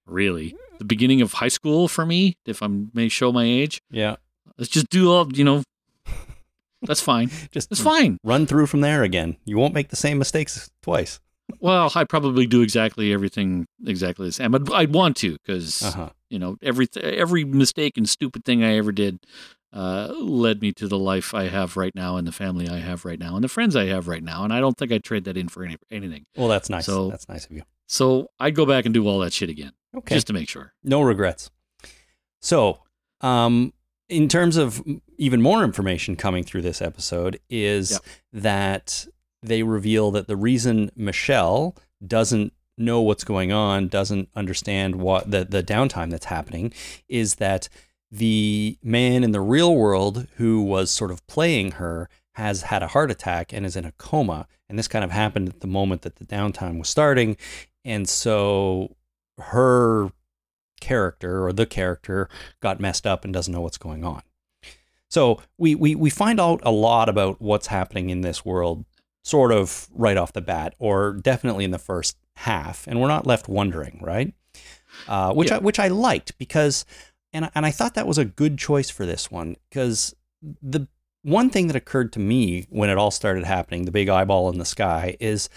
[0.07, 3.83] Really, the beginning of high school for me, if I may show my age.
[3.91, 4.17] yeah.
[4.59, 5.63] Let's just do all you know.
[6.83, 7.31] That's fine.
[7.51, 8.19] Just it's fine.
[8.23, 9.37] run through from there again.
[9.45, 11.21] You won't make the same mistakes twice.
[11.61, 14.51] Well, I probably do exactly everything exactly the same.
[14.51, 16.11] But I'd want to because Uh huh.
[16.29, 19.21] you know every every mistake and stupid thing I ever did
[19.73, 23.05] uh, led me to the life I have right now and the family I have
[23.05, 24.43] right now and the friends I have right now.
[24.45, 26.25] And I don't think I'd trade that in for any, anything.
[26.37, 26.87] Well, that's nice.
[26.87, 27.63] So- that's nice of you.
[27.87, 30.15] So I'd go back and do all that shit again Okay.
[30.17, 30.73] just to make sure.
[30.83, 31.51] no regrets.
[32.41, 32.81] So,
[33.21, 33.73] um,
[34.09, 34.83] in terms of
[35.19, 38.01] even more information coming through this episode, is
[38.33, 39.07] that
[39.43, 45.45] they reveal that the reason Michelle doesn't know what's going on, doesn't understand what the,
[45.45, 46.73] the downtime that's happening,
[47.09, 47.69] is that
[48.11, 52.89] the man in the real world who was sort of playing her has had a
[52.89, 54.47] heart attack and is in a coma.
[54.69, 57.37] And this kind of happened at the moment that the downtime was starting.
[57.85, 58.95] And so
[59.39, 60.11] her
[60.87, 62.29] character or the character
[62.61, 64.23] got messed up and doesn't know what's going on.
[65.09, 68.85] So we, we, we find out a lot about what's happening in this world
[69.25, 73.27] sort of right off the bat, or definitely in the first half, and we're not
[73.27, 74.33] left wondering, right?
[75.09, 75.57] Uh, which Yeah.
[75.57, 76.85] I, which I liked because,
[77.33, 80.15] and and I thought that was a good choice for this one because
[80.63, 80.87] the
[81.23, 84.59] one thing that occurred to me when it all started happening, the big eyeball in
[84.59, 85.49] the sky, is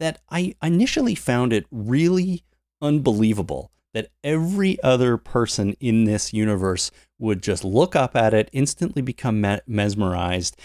[0.00, 2.44] that I initially found it really
[2.80, 9.02] unbelievable that every other person in this universe would just look up at it, instantly
[9.02, 10.56] become mesmerized,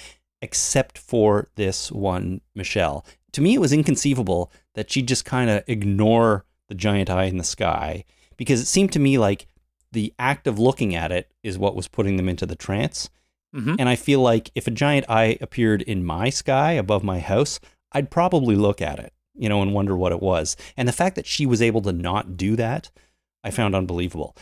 [0.42, 3.06] except for this one Michelle.
[3.34, 7.38] To me, it was inconceivable that she'd just kind of ignore the giant eye in
[7.38, 8.04] the sky
[8.38, 9.48] because it seemed to me like
[9.92, 13.10] the act of looking at it is what was putting them into the trance.
[13.54, 17.20] hmm And I feel like if a giant eye appeared in my sky above my
[17.20, 17.60] house,
[17.92, 20.58] I'd probably look at it, you know, and wonder what it was.
[20.76, 22.92] And the fact that she was able to not do that,
[23.44, 24.36] I found unbelievable.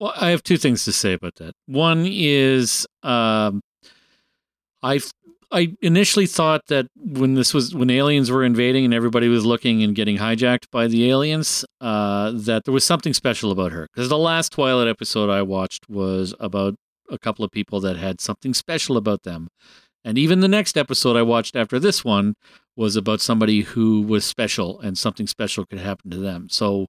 [0.00, 1.54] Well, I have two things to say about that.
[1.66, 3.62] One is um,
[4.82, 5.00] I
[5.52, 9.82] I initially thought that when this was when aliens were invading and everybody was looking
[9.82, 13.88] and getting hijacked by the aliens, uh, that there was something special about her.
[13.94, 16.74] Because the last Twilight episode I watched was about
[17.08, 19.48] a couple of people that had something special about them.
[20.04, 22.34] And even the next episode I watched after this one
[22.76, 26.48] was about somebody who was special and something special could happen to them.
[26.50, 26.86] So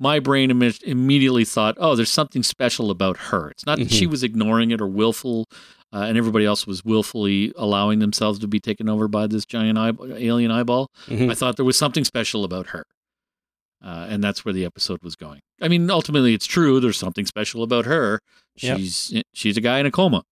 [0.00, 3.50] my brain imme- immediately thought, oh, there's something special about her.
[3.50, 5.44] It's not that she was ignoring it or willful,
[5.92, 9.78] uh, and everybody else was willfully allowing themselves to be taken over by this giant
[9.78, 10.88] eye- alien eyeball.
[11.06, 11.30] Mhm.
[11.30, 12.84] I thought there was something special about her.
[13.80, 15.38] Uh, and that's where the episode was going.
[15.62, 16.80] I mean, ultimately, it's true.
[16.80, 18.18] There's something special about her.
[18.56, 18.76] Yep.
[18.78, 20.24] She's she's a guy in a coma,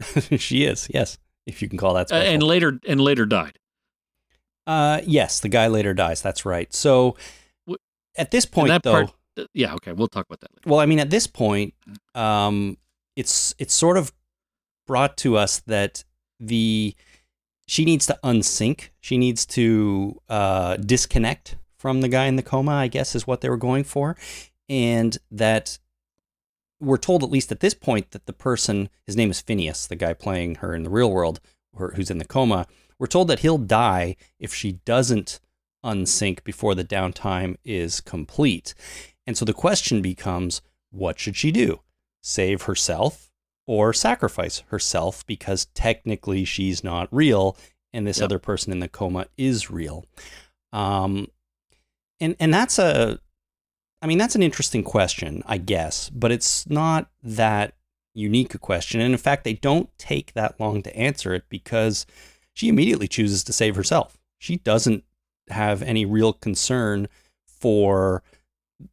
[0.38, 3.58] she is, yes, if you can call that uh, and later and later died.
[4.66, 6.22] Uh, yes, the guy later dies.
[6.22, 6.72] That's right.
[6.72, 7.16] So
[8.16, 10.70] at this point, though, part- yeah, okay, we'll talk about that later.
[10.70, 11.74] well, I mean, at this point,
[12.14, 12.78] um,
[13.16, 14.12] it's it's sort of
[14.86, 16.04] brought to us that
[16.40, 16.94] the
[17.66, 18.90] she needs to unsync.
[19.00, 22.72] She needs to uh, disconnect from the guy in the coma.
[22.72, 24.16] I guess is what they were going for,
[24.68, 25.78] and that
[26.80, 29.96] we're told at least at this point that the person, his name is Phineas, the
[29.96, 31.40] guy playing her in the real world,
[31.72, 32.66] or who's in the coma.
[32.98, 35.40] We're told that he'll die if she doesn't
[35.84, 38.74] unsync before the downtime is complete.
[39.26, 41.80] And so the question becomes what should she do?
[42.22, 43.30] Save herself
[43.66, 47.56] or sacrifice herself because technically she's not real
[47.92, 48.24] and this Yep.
[48.24, 50.04] other person in the coma is real.
[50.72, 51.28] Um,
[52.20, 53.18] and and that's a
[54.02, 57.74] I mean that's an interesting question, I guess, but it's not that
[58.14, 59.00] unique a question.
[59.00, 62.06] And in fact, they don't take that long to answer it because
[62.54, 64.16] she immediately chooses to save herself.
[64.38, 65.04] She doesn't
[65.50, 67.08] have any real concern
[67.46, 68.22] for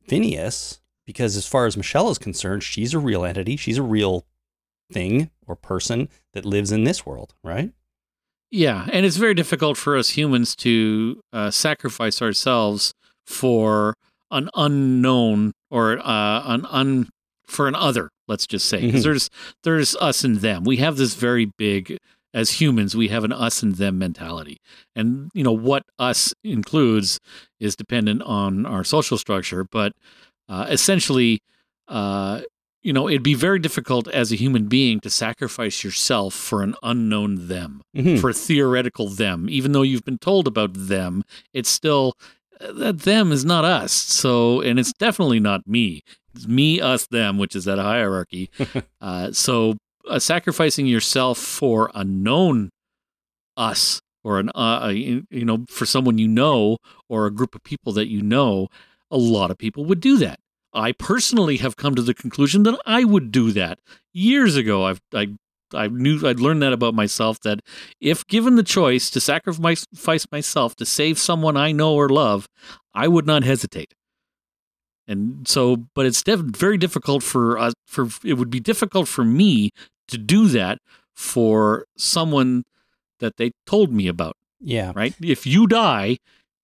[0.07, 3.55] Phineas because as far as Michelle is concerned, she's a real entity.
[3.55, 4.25] She's a real
[4.91, 7.71] thing or person that lives in this world, right?
[8.49, 12.93] Yeah, and it's very difficult for us humans to uh, sacrifice ourselves
[13.25, 13.93] for
[14.29, 17.09] an unknown or uh, an un
[17.45, 18.09] for an other.
[18.27, 19.03] Let's just say because Mhm.
[19.03, 19.29] there's
[19.63, 20.63] there's us and them.
[20.63, 21.97] We have this very big
[22.33, 22.95] as humans.
[22.95, 24.57] We have an us and them mentality,
[24.95, 27.19] and you know what us includes
[27.59, 29.63] is dependent on our social structure.
[29.63, 29.93] But
[30.49, 31.39] uh, essentially,
[31.87, 32.41] uh,
[32.83, 36.73] you know, it'd be very difficult as a human being to sacrifice yourself for an
[36.83, 38.19] unknown them Mhm.
[38.19, 39.47] for a theoretical them.
[39.49, 42.13] Even though you've been told about them, it's still
[42.59, 43.91] uh, that them is not us.
[43.91, 46.01] So, and it's definitely not me.
[46.35, 48.49] It's me, us, them, which is that hierarchy.
[49.01, 49.75] uh, so,
[50.07, 52.69] uh, sacrificing yourself for a known
[53.57, 56.77] us or an uh, you know for someone you know
[57.09, 58.67] or a group of people that you know,
[59.09, 60.39] a lot of people would do that.
[60.73, 63.79] I personally have come to the conclusion that I would do that
[64.13, 64.85] years ago.
[64.85, 65.35] I've I
[65.73, 67.61] I knew I'd learned that about myself that
[67.99, 69.85] if given the choice to sacrifice
[70.31, 72.47] myself to save someone I know or love,
[72.93, 73.93] I would not hesitate.
[75.11, 77.73] And so, but it's def- very difficult for us.
[77.85, 79.71] For it would be difficult for me
[80.07, 80.79] to do that
[81.13, 82.63] for someone
[83.19, 84.37] that they told me about.
[84.59, 84.93] Yeah.
[84.95, 85.13] Right?
[85.21, 86.17] If you die,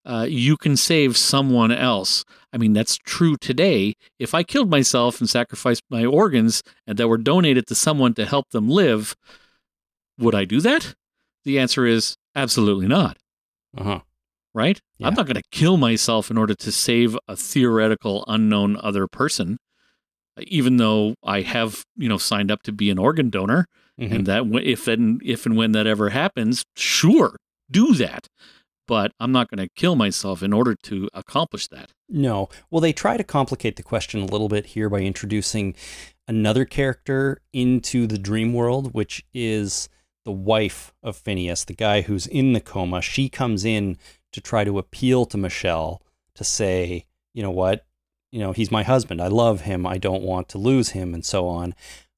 [0.06, 2.24] uh, you can save someone else.
[2.54, 3.96] I mean, that's true today.
[4.18, 8.26] If I killed myself and sacrificed my organs and that were donated to someone to
[8.26, 9.18] help them live,
[10.18, 10.96] would I do that?
[11.44, 13.18] The answer is absolutely not.
[13.78, 14.00] Uh huh.
[14.58, 14.82] Right?
[14.98, 15.08] Yeah.
[15.08, 19.60] I'm not going to kill myself in order to save a theoretical unknown other person,
[20.40, 23.68] even though I have, you know, signed up to be an organ donor.
[24.02, 24.12] Mhm.
[24.12, 27.36] And that if and if and when that ever happens, sure,
[27.70, 28.28] do that.
[28.88, 31.92] But I'm not going to kill myself in order to accomplish that.
[32.10, 32.50] No.
[32.72, 35.76] Well, they try to complicate the question a little bit here by introducing
[36.28, 39.88] another character into the dream world, which is
[40.26, 43.02] the wife of Phineas, the guy who's in the coma.
[43.02, 43.98] She comes in
[44.34, 46.02] to try to appeal to Michelle
[46.36, 47.86] to say, you know what,
[48.32, 49.22] you know, he's my husband.
[49.22, 49.88] I love him.
[49.88, 51.74] I don't want to lose him, and so on.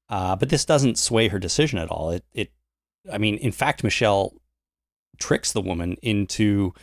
[0.08, 2.10] Uh, but this doesn't sway her decision at all.
[2.10, 2.52] It, it,
[3.10, 4.34] I mean, in fact, Michelle
[5.18, 6.74] tricks the woman into,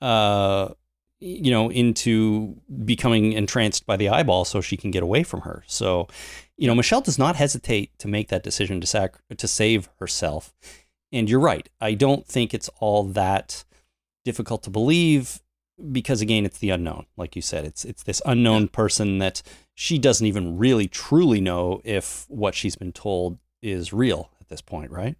[0.00, 0.70] uh,
[1.20, 5.62] you know, into becoming entranced by the eyeball so she can get away from her.
[5.66, 6.08] So,
[6.56, 10.54] you know, Michelle does not hesitate to make that decision to sac- to save herself.
[11.12, 11.68] And you're right.
[11.80, 13.64] I don't think it's all that
[14.24, 15.40] difficult to believe
[15.90, 17.06] because again, it's the unknown.
[17.16, 19.42] Like you said, it's it's this unknown person that
[19.74, 24.60] she doesn't even really truly know if what she's been told is real at this
[24.60, 25.16] point, right?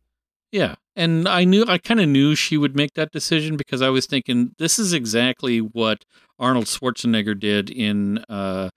[0.52, 0.74] Yeah.
[0.94, 4.04] And I knew, I kind of knew she would make that decision because I was
[4.04, 6.04] thinking this is exactly what
[6.38, 8.68] Arnold Schwarzenegger did in, uh,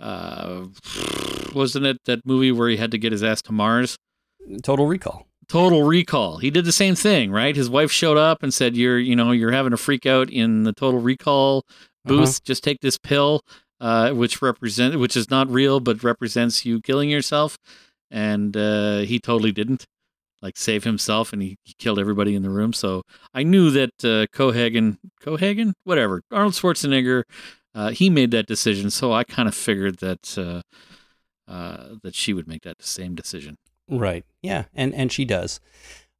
[0.00, 0.64] uh,
[1.54, 3.98] wasn't it that movie where he had to get his ass to Mars?
[4.62, 5.26] Total recall.
[5.52, 6.38] Total Recall.
[6.38, 7.54] He did the same thing, right?
[7.54, 10.62] His wife showed up and said, "You're, you know, you're having a freak out in
[10.62, 11.66] the Total Recall
[12.06, 12.42] booth.
[12.42, 13.42] Just take this pill,
[13.78, 17.58] uh, which represent, which is not real, but represents you killing yourself."
[18.10, 19.84] And uh, he totally didn't,
[20.40, 22.72] like, save himself, and he, he killed everybody in the room.
[22.72, 23.02] So
[23.34, 27.24] I knew that uh, Cohaagen, Cohaagen, whatever, Arnold Schwarzenegger,
[27.74, 28.90] uh, he made that decision.
[28.90, 30.62] So I kind of figured that uh,
[31.46, 33.58] uh, that she would make that same decision.
[33.88, 34.24] Right.
[34.42, 35.60] Yeah, and and she does.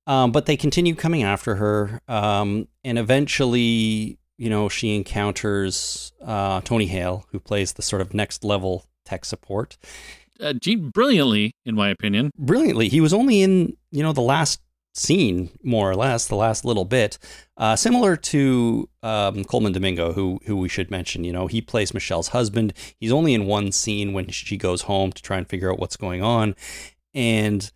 [0.06, 6.60] Um, but they continue coming after her, um, and eventually, you know, she encounters uh,
[6.62, 9.78] Tony Hale, who plays the sort of next level tech support.
[10.40, 10.54] uh,
[10.92, 12.30] brilliantly, in my opinion.
[12.36, 14.60] Brilliantly, he was only in you know the last
[14.94, 17.18] scene, more or less, the last little bit.
[17.56, 21.24] Uh, similar to um, Colman Domingo, who who we should mention.
[21.24, 22.72] You know, he plays Michelle's husband.
[22.98, 25.96] He's only in one scene when she goes home to try and figure out what's
[25.96, 26.54] going on,
[27.14, 27.70] and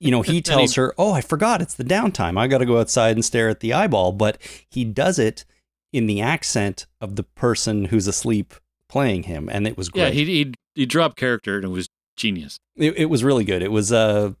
[0.00, 1.62] you know he tells her, "Oh, I forgot.
[1.62, 2.38] It's the downtime.
[2.38, 5.44] I got to go outside and stare at the eyeball." But he does it
[5.92, 8.54] in the accent of the person who's asleep
[8.88, 10.02] playing him, and it was great.
[10.02, 12.58] Yeah, he he he dropped character and it was genius.
[12.76, 13.62] It, it was really good.
[13.62, 14.32] It was uh,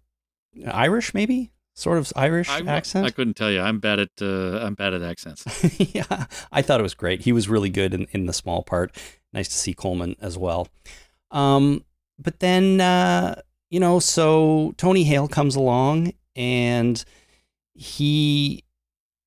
[0.66, 3.06] Irish, maybe sort of Irish I, accent.
[3.06, 3.60] I couldn't tell you.
[3.60, 5.44] I'm bad at uh, I'm bad at accents.
[5.94, 7.22] yeah, I thought it was great.
[7.22, 8.96] He was really good in, in the small part.
[9.32, 10.68] Nice to see Colman as well.
[11.30, 11.84] Um,
[12.18, 17.04] but then uh, you know, so Tony Hale comes along and
[17.74, 18.64] he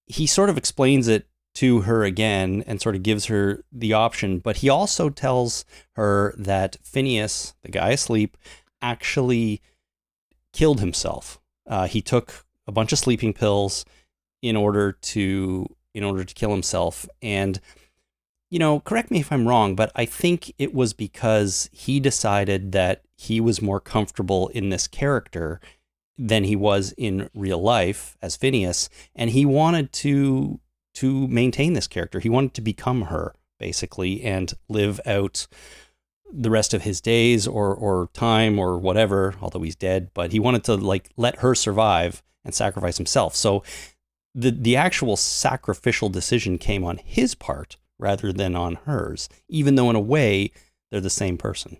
[0.08, 4.40] he sort of explains it to her again and sort of gives her the option,
[4.40, 8.38] but he also tells her that Phineas, the guy asleep,
[8.82, 9.62] actually
[10.54, 11.40] killed himself.
[11.68, 13.86] Uh, he took a bunch of sleeping pills
[14.42, 17.60] in order to in order to kill himself and
[18.50, 22.72] you know correct me if i'm wrong but i think it was because he decided
[22.72, 25.62] that he was more comfortable in this character
[26.18, 30.60] than he was in real life as Phineas, and he wanted to
[30.96, 32.20] to maintain this character.
[32.20, 35.48] He wanted to become her basically and live out
[36.34, 40.40] the rest of his days or or time or whatever, although he's dead, but he
[40.40, 43.36] wanted to like let her survive and sacrifice himself.
[43.36, 43.64] So
[44.34, 49.92] the the actual sacrificial decision came on his part rather than on hers, even though
[49.92, 50.52] in a way
[50.90, 51.78] they're the same person.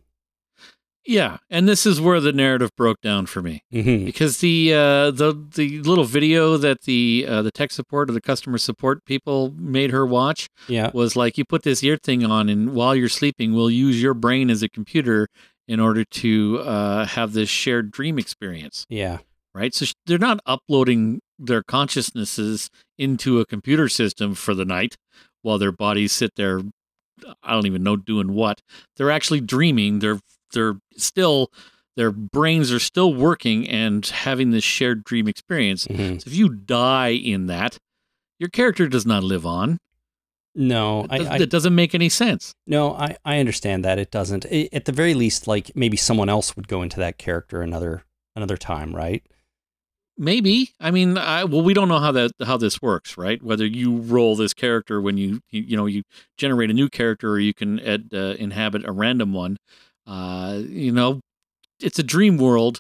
[1.06, 4.06] Yeah, and this is where the narrative broke down for me Mm-hmm.
[4.06, 8.22] because the uh, the the little video that the uh, the tech support or the
[8.22, 10.92] customer support people made her watch Yeah.
[10.94, 14.14] was like you put this ear thing on and while you're sleeping we'll use your
[14.14, 15.28] brain as a computer
[15.68, 19.20] in order to uh, have this shared dream experience Yeah.
[19.56, 24.96] right so sh- they're not uploading their consciousnesses into a computer system for the night
[25.42, 26.62] while their bodies sit there
[27.44, 28.62] i don't even know doing what
[28.98, 30.20] they're actually dreaming they're
[30.54, 31.52] they're still
[31.98, 36.22] their brains are still working and having this shared dream experience Mhm.
[36.22, 37.78] so if you die in that
[38.40, 39.78] your character does not live on
[40.56, 44.12] No, I, that, I that doesn't make any sense no, I, I understand that it
[44.12, 44.46] doesn't.
[44.52, 48.04] I at the very least, like maybe someone else would go into that character another
[48.36, 49.24] another time, right?
[50.18, 50.72] Maybe.
[50.80, 53.42] I mean, I, well, we don't know how that how this works, right?
[53.42, 56.04] Whether you roll this character when you you, you know you
[56.38, 59.58] generate a new character, or you can ed, uh, inhabit a random one.
[60.06, 61.22] Uh, you know,
[61.80, 62.80] it's a dream world.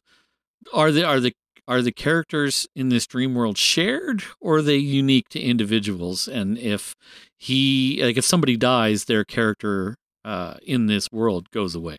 [0.73, 1.33] Are the are the
[1.67, 6.27] are the characters in this dream world shared, or are they unique to individuals?
[6.27, 6.95] And if
[7.37, 11.97] he like if somebody dies, their character uh, in this world goes away.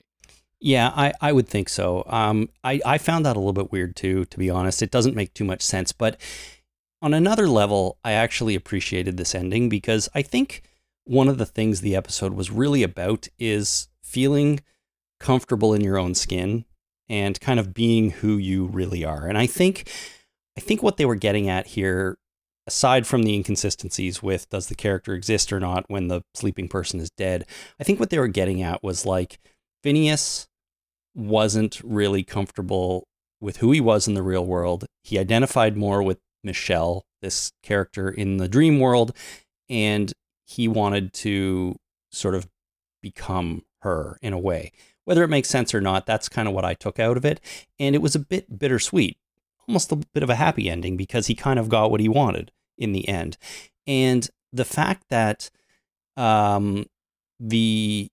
[0.61, 2.05] Yeah, I, I would think so.
[2.07, 4.81] Um, I, I found that a little bit weird too, to be honest.
[4.81, 5.91] It doesn't make too much sense.
[5.91, 6.21] But
[7.03, 10.63] on another level, I actually appreciated this ending because I think
[11.03, 14.61] one of the things the episode was really about is feeling
[15.23, 16.65] comfortable in your own skin
[17.09, 19.27] and kind of being who you really are.
[19.27, 19.91] And I think
[20.57, 22.19] I think what they were getting at here,
[22.67, 27.01] aside from the inconsistencies with does the character exist or not when the sleeping person
[27.01, 27.47] is dead,
[27.81, 29.39] I think what they were getting at was like
[29.83, 30.49] Phineas
[31.15, 33.05] wasn't really comfortable
[33.41, 34.87] with who he was in the real world.
[35.03, 39.17] He identified more with Michelle, this character in the dream world,
[39.69, 40.13] and
[40.47, 41.77] he wanted to
[42.11, 42.47] sort of
[43.03, 44.73] become her in a way.
[45.05, 47.41] Whether it makes sense or not, that's kind of what I took out of it.
[47.79, 49.17] And it was a bit bittersweet,
[49.67, 52.53] almost a bit of a happy ending because he kind of got what he wanted
[52.79, 53.37] in the end.
[53.87, 55.51] And the fact that
[56.17, 56.87] um,
[57.41, 58.09] the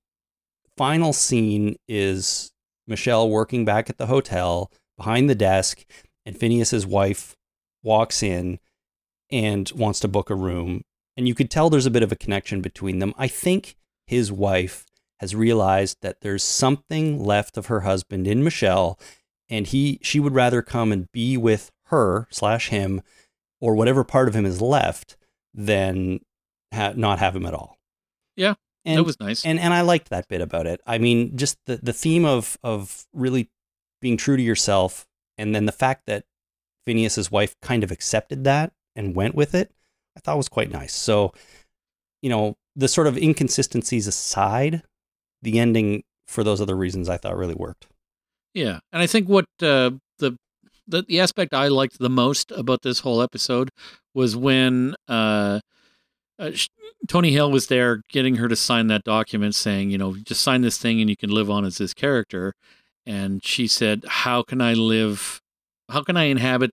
[0.78, 2.52] final scene is
[2.88, 5.86] Michelle working back at the hotel behind the desk,
[6.26, 7.36] and Phineas's wife
[7.84, 8.60] walks in
[9.32, 10.82] and wants to book a room.
[11.16, 13.14] And you could tell there's a bit of a connection between them.
[13.18, 13.76] I think
[14.08, 14.86] his wife
[15.20, 19.00] has realized that there's something left of her husband in Michelle,
[19.50, 23.02] and he she would rather come and be with her slash him
[23.60, 25.18] or whatever part of him is left
[25.54, 26.20] than
[26.74, 27.78] ha- not have him at all.
[28.36, 28.56] Yeah,
[28.86, 29.46] and that was nice.
[29.46, 30.82] and and I liked that bit about it.
[30.86, 33.50] I mean, just the the theme of of really
[34.02, 35.06] being true to yourself,
[35.38, 36.24] and then the fact that
[36.86, 39.72] Phineas's wife kind of accepted that and went with it,
[40.16, 40.94] I thought was quite nice.
[40.94, 41.34] So,
[42.22, 44.84] you know, the sort of inconsistencies aside,
[45.42, 47.88] the ending for those other reasons I thought really worked.
[48.54, 50.38] Yeah, and I think what uh, the,
[50.88, 53.70] the the aspect I liked the most about this whole episode
[54.14, 55.60] was when uh,
[56.38, 56.52] uh,
[57.08, 60.62] Tony Hale was there, getting her to sign that document saying, you know, just sign
[60.62, 62.54] this thing and you can live on as this character.
[63.06, 65.42] And she said, "How can I live?
[65.90, 66.72] How can I inhabit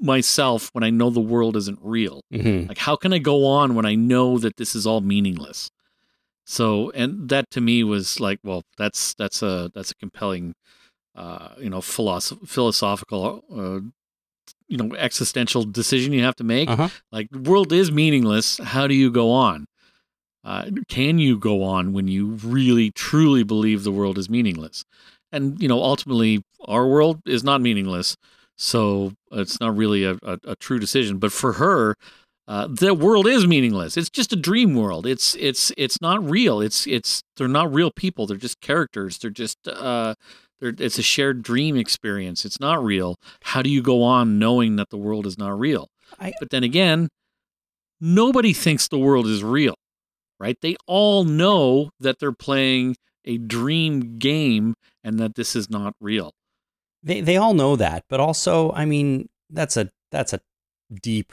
[0.00, 2.22] myself when I know the world isn't real?
[2.32, 2.68] Mm-hmm.
[2.68, 5.70] Like, how can I go on when I know that this is all meaningless?"
[6.50, 10.56] So, and that to me was like, well, that's that's a that's a compelling,
[11.14, 13.78] uh, you know, philosoph- philosophical, uh,
[14.66, 16.68] you know, existential decision you have to make.
[16.68, 16.88] Uh-huh.
[17.12, 18.58] Like, the world is meaningless.
[18.58, 19.66] How do you go on?
[20.42, 24.84] Uh, can you go on when you really truly believe the world is meaningless?
[25.30, 28.16] And you know, ultimately, our world is not meaningless,
[28.56, 31.18] so it's not really a, a, a true decision.
[31.18, 31.94] But for her,
[32.50, 33.96] uh, the world is meaningless.
[33.96, 35.06] It's just a dream world.
[35.06, 36.60] It's it's it's not real.
[36.60, 38.26] It's it's they're not real people.
[38.26, 39.18] They're just characters.
[39.18, 40.14] They're just uh,
[40.58, 42.44] they're, it's a shared dream experience.
[42.44, 43.14] It's not real.
[43.44, 45.86] How do you go on knowing that the world is not real?
[46.18, 47.08] I- but then again,
[48.00, 49.74] nobody thinks the world is real,
[50.40, 50.56] right?
[50.60, 54.74] They all know that they're playing a dream game
[55.04, 56.32] and that this is not real.
[57.02, 60.40] They they all know that, but also, I mean, that's a that's a
[61.00, 61.32] deep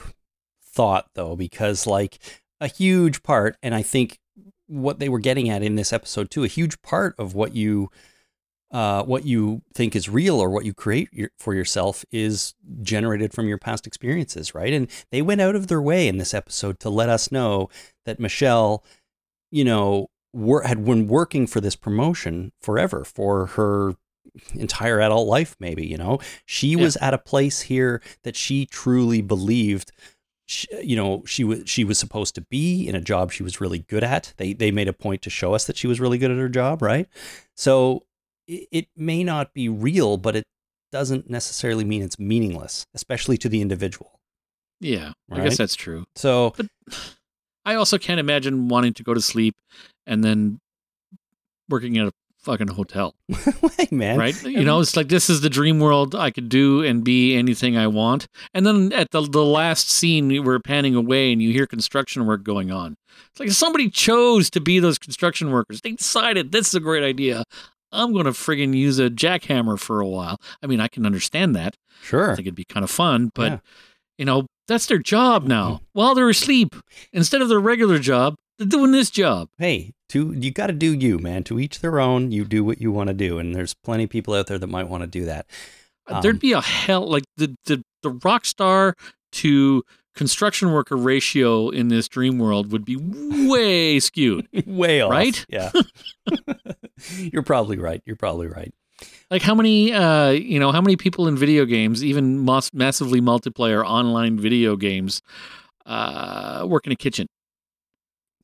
[0.78, 2.20] thought though because like
[2.62, 4.20] a huge part and I think
[4.68, 7.90] what they were getting at in this episode too, a huge part of what you
[8.72, 13.34] uh, what you think is real or what you create your, for yourself is generated
[13.34, 14.74] from your past experiences, right?
[14.74, 17.70] And they went out of their way in this episode to let us know
[18.06, 18.84] that Michelle,
[19.52, 23.94] you know, wor- had been working for this promotion forever for her
[24.54, 26.84] entire adult life, maybe, you know, she Yeah.
[26.84, 29.94] was at a place here that she truly believed.
[30.48, 33.60] She, you know, she was she was supposed to be in a job she was
[33.60, 34.34] really good at.
[34.38, 36.50] They they made a point to show us that she was really good at her
[36.50, 37.08] job, right?
[37.56, 38.06] So
[38.48, 40.46] it, it may not be real, but it
[40.92, 44.20] doesn't necessarily mean it's meaningless, especially to the individual.
[44.80, 46.06] Yeah, I guess that's true.
[46.16, 46.68] So but
[47.66, 49.56] I also can't imagine wanting to go to sleep
[50.06, 50.60] and then
[51.68, 53.16] working at a fucking hotel,
[53.78, 54.42] hey man, right?
[54.44, 56.16] You know, it's like this is the dream world.
[56.16, 58.28] I could do and be anything I want.
[58.54, 62.26] And then at the the last scene, we we're panning away, and you hear construction
[62.26, 62.96] work going on.
[63.32, 65.82] It's like somebody chose to be those construction workers.
[65.82, 67.44] They decided this is a great idea.
[67.92, 70.40] I'm going to friggin' use a jackhammer for a while.
[70.62, 71.76] I mean, I can understand that.
[72.04, 72.32] Sure.
[72.32, 73.58] I think it'd be kind of fun, but Yeah.
[74.18, 75.68] you know, that's their job now.
[75.76, 75.84] Mm-hmm.
[75.94, 76.76] While they're asleep,
[77.14, 79.48] instead of their regular job, they're doing this job.
[79.58, 81.44] hey, to you got to do you, man.
[81.46, 82.32] To each their own.
[82.32, 84.68] You do what you want to do, and there's plenty of people out there that
[84.68, 85.46] might want to do that.
[86.08, 88.96] Um, There'd be a hell like the the the rock star
[89.34, 89.84] to
[90.16, 92.96] construction worker ratio in this dream world would be
[93.48, 94.48] way skewed.
[94.66, 95.46] way off, Right?
[95.50, 95.72] Yeah,
[97.18, 98.02] you're probably right.
[98.06, 98.74] You're probably right.
[99.30, 103.22] Like how many uh you know how many people in video games, even mass- massively
[103.22, 105.22] multiplayer online video games,
[105.86, 107.28] uh work in a kitchen,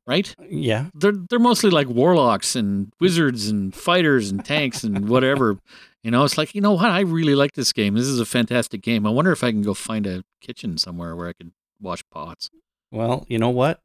[0.08, 0.34] right?
[0.40, 5.58] Uh, yeah, they're they're mostly like warlocks and wizards and fighters and tanks and whatever.
[6.04, 6.90] You know, it's like you know what?
[6.92, 7.96] I really like this game.
[7.96, 9.06] This is a fantastic game.
[9.08, 11.52] I wonder if I can go find a kitchen somewhere where I could
[11.82, 12.50] wash pots.
[12.92, 13.80] Well, you know what?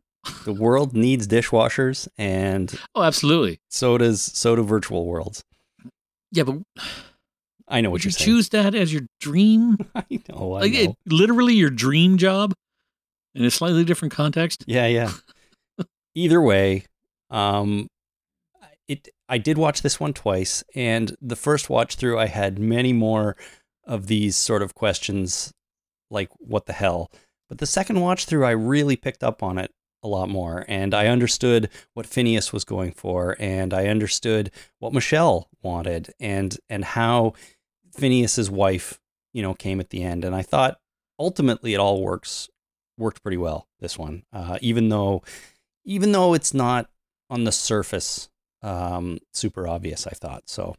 [0.45, 3.61] The world needs dishwashers, and Oh, absolutely.
[3.71, 5.45] so does so do virtual worlds.
[6.33, 6.59] Yeah, but
[7.69, 8.27] I know what you you're saying.
[8.27, 9.79] choose that as your dream?
[9.95, 10.55] I know.
[10.55, 10.79] I like know.
[10.81, 12.53] it, literally your dream job
[13.35, 14.65] in a slightly different context.
[14.67, 15.13] Yeah, yeah.
[16.19, 16.83] Either way,
[17.31, 17.87] um,
[18.89, 19.09] it.
[19.29, 23.37] I did watch this one twice, and the first watch through, I had many more
[23.85, 25.53] of these sort of questions,
[26.11, 27.13] like "What the hell?"
[27.49, 29.71] But the second watch through, I really picked up on it
[30.03, 34.51] a lot more, and I understood what Phineas was going for, and I understood
[34.81, 37.35] what Michelle wanted, and and how
[37.95, 38.99] Phineas's wife,
[39.33, 40.81] you know, came at the end, and I thought
[41.17, 42.49] ultimately it all works
[42.97, 43.69] worked pretty well.
[43.79, 45.23] This one, uh, even though
[45.89, 46.89] even though it's not
[47.31, 48.29] on the surface
[48.63, 50.77] um, super obvious, I thought so.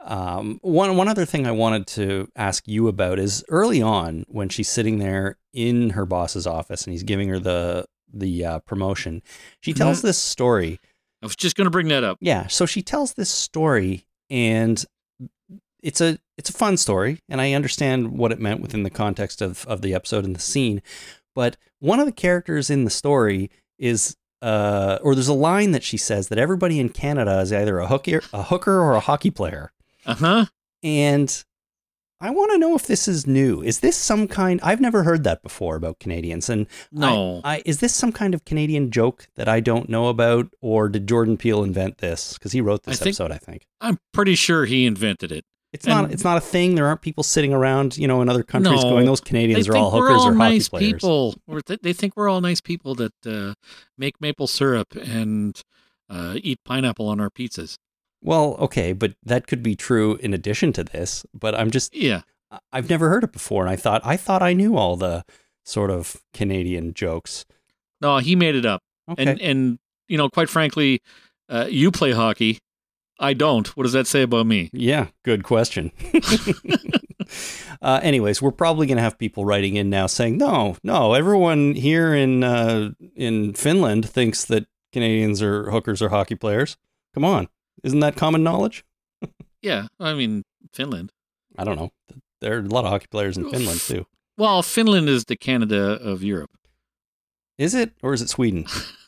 [0.00, 4.48] Um, one one other thing I wanted to ask you about is early on when
[4.48, 9.22] she's sitting there in her boss's office and he's giving her the the uh, promotion,
[9.60, 10.80] she tells this story.
[11.22, 12.18] I was just going to bring that up.
[12.20, 14.84] Yeah, so she tells this story and
[15.82, 19.42] it's a it's a fun story and I understand what it meant within the context
[19.42, 20.82] of of the episode and the scene.
[21.34, 25.82] But one of the characters in the story is uh or there's a line that
[25.82, 29.30] she says that everybody in Canada is either a hooker a hooker or a hockey
[29.30, 29.72] player.
[30.04, 30.44] Uh huh.
[30.82, 31.44] And
[32.20, 33.60] I want to know if this is new.
[33.62, 37.40] Is this some kind I've never heard that before about Canadians and No.
[37.44, 40.88] I, I is this some kind of Canadian joke that I don't know about or
[40.88, 43.66] did Jordan Peele invent this cuz he wrote this I think- episode I think.
[43.80, 45.44] I'm pretty sure he invented it.
[45.72, 46.74] It's not it's not a thing.
[46.74, 48.90] There aren't people sitting around, you know, in other countries No.
[48.90, 50.92] going those Canadians are all hookers all or hockey nice players.
[50.94, 51.34] people.
[51.46, 53.54] Or th- they think we're all nice people that uh,
[53.98, 55.60] make maple syrup and
[56.08, 57.76] uh, eat pineapple on our pizzas.
[58.22, 62.22] Well, okay, but that could be true in addition to this, but I'm just Yeah.
[62.72, 65.24] I've never heard it before and I thought I thought I knew all the
[65.64, 67.44] sort of Canadian jokes.
[68.00, 68.82] No, he made it up.
[69.10, 69.26] Okay.
[69.26, 71.02] And and you know, quite frankly,
[71.48, 72.60] uh, you play hockey.
[73.18, 73.66] I don't.
[73.76, 74.70] What does that say about me?
[74.72, 75.92] Yeah, good question.
[77.82, 81.74] uh, anyways, we're probably going to have people writing in now saying, "No, no, everyone
[81.74, 86.76] here in uh, in Finland thinks that Canadians are hookers or hockey players.
[87.14, 87.48] Come on,
[87.82, 88.84] isn't that common knowledge?"
[89.62, 91.10] Yeah, I mean Finland.
[91.58, 91.90] I don't know.
[92.40, 94.06] There are a lot of hockey players in Finland too.
[94.36, 96.50] Well, Finland is the Canada of Europe.
[97.58, 98.66] Is it, or is it Sweden?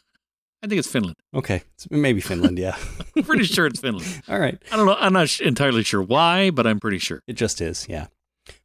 [0.63, 1.17] I think it's Finland.
[1.35, 2.59] Okay, it's maybe Finland.
[2.59, 2.77] Yeah.
[3.17, 4.23] I'm pretty sure it's Finland.
[4.29, 4.61] All right.
[4.73, 4.97] I don't know.
[4.99, 7.23] I'm not sh- entirely sure why, but I'm pretty sure.
[7.27, 8.07] It just is, yeah.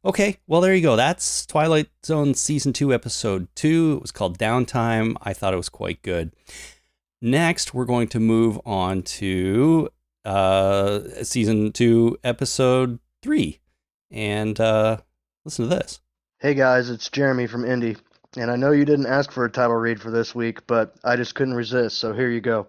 [0.04, 0.96] Okay, well, there you go.
[0.96, 3.94] That's Twilight Zone Season 2, Episode 2.
[3.98, 5.14] It was called Downtime.
[5.22, 6.32] I thought it was quite good.
[7.20, 9.88] Next, we're going to move on to
[10.24, 13.60] uh, Season 2, Episode 3.
[14.10, 14.98] And uh,
[15.44, 16.00] listen to this.
[16.40, 17.96] Hey guys, it's Jeremy from Indy,
[18.36, 21.16] and I know you didn't ask for a title read for this week, but I
[21.16, 22.66] just couldn't resist, so here you go.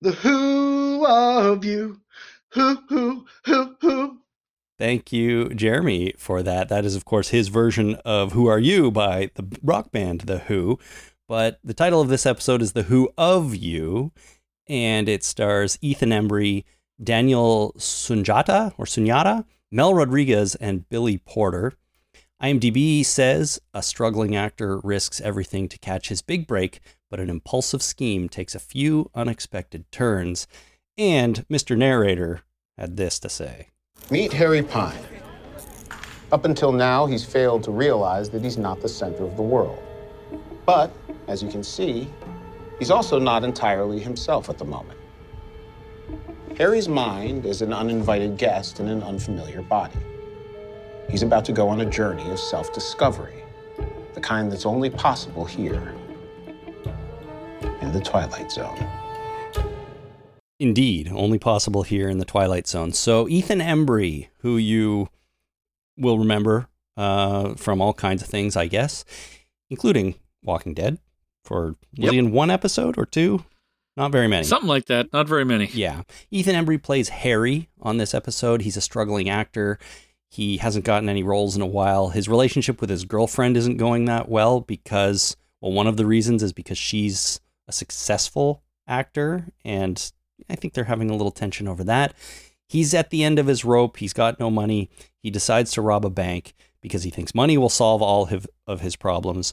[0.00, 2.00] The Who of You,
[2.54, 4.18] Who, who, who, who?
[4.78, 6.68] Thank you, Jeremy, for that.
[6.68, 10.38] That is, of course, his version of Who Are You by the rock band The
[10.38, 10.78] Who.
[11.28, 14.12] But the title of this episode is The Who of You,
[14.68, 16.64] and it stars Ethan Embry,
[17.02, 21.74] Daniel Sunjata or Sunyata, Mel Rodriguez, and Billy Porter.
[22.42, 27.82] IMDb says a struggling actor risks everything to catch his big break, but an impulsive
[27.82, 30.48] scheme takes a few unexpected turns.
[30.98, 31.78] And Mr.
[31.78, 32.40] Narrator
[32.76, 33.68] had this to say.
[34.10, 34.98] Meet Harry Pine.
[36.32, 39.80] Up until now, he's failed to realize that he's not the center of the world.
[40.66, 40.90] But,
[41.28, 42.08] as you can see,
[42.80, 44.98] he's also not entirely himself at the moment.
[46.58, 50.00] Harry's mind is an uninvited guest in an unfamiliar body.
[51.10, 53.42] He's about to go on a journey of self discovery,
[54.14, 55.94] the kind that's only possible here
[57.80, 58.78] in the Twilight Zone.
[60.58, 62.92] Indeed, only possible here in the Twilight Zone.
[62.92, 65.08] So, Ethan Embry, who you
[65.98, 69.04] will remember uh, from all kinds of things, I guess,
[69.70, 70.98] including Walking Dead,
[71.44, 73.44] for was he in one episode or two?
[73.96, 74.44] Not very many.
[74.44, 75.12] Something like that.
[75.12, 75.66] Not very many.
[75.66, 76.02] Yeah.
[76.30, 78.62] Ethan Embry plays Harry on this episode.
[78.62, 79.78] He's a struggling actor.
[80.32, 82.08] He hasn't gotten any roles in a while.
[82.08, 86.42] His relationship with his girlfriend isn't going that well because, well, one of the reasons
[86.42, 90.10] is because she's a successful actor and
[90.48, 92.14] I think they're having a little tension over that.
[92.66, 93.98] He's at the end of his rope.
[93.98, 94.88] He's got no money.
[95.22, 98.26] He decides to rob a bank because he thinks money will solve all
[98.66, 99.52] of his problems.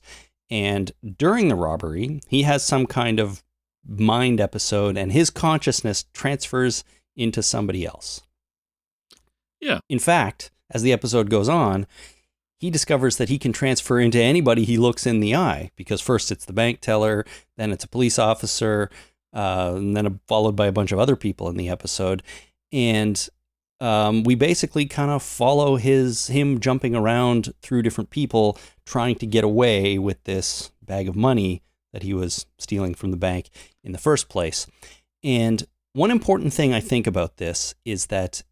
[0.50, 3.44] And during the robbery, he has some kind of
[3.86, 6.86] mind episode and his consciousness transfers
[7.18, 8.22] into somebody else.
[9.60, 9.80] Yeah.
[9.90, 11.88] In fact, as the episode goes on,
[12.60, 16.32] he discovers that he can transfer into anybody he looks in the eye because first
[16.32, 17.26] it's the bank teller,
[17.58, 18.90] then it's a police officer,
[19.34, 22.22] uh, and then followed by a bunch of other people in the episode.
[22.72, 23.28] And
[23.80, 29.26] um, we basically kind of follow his him jumping around through different people trying to
[29.26, 31.62] get away with this bag of money
[31.94, 33.50] that he was stealing from the bank
[33.84, 34.68] in the first place.
[35.24, 35.64] And
[35.94, 38.44] one important thing I think about this is that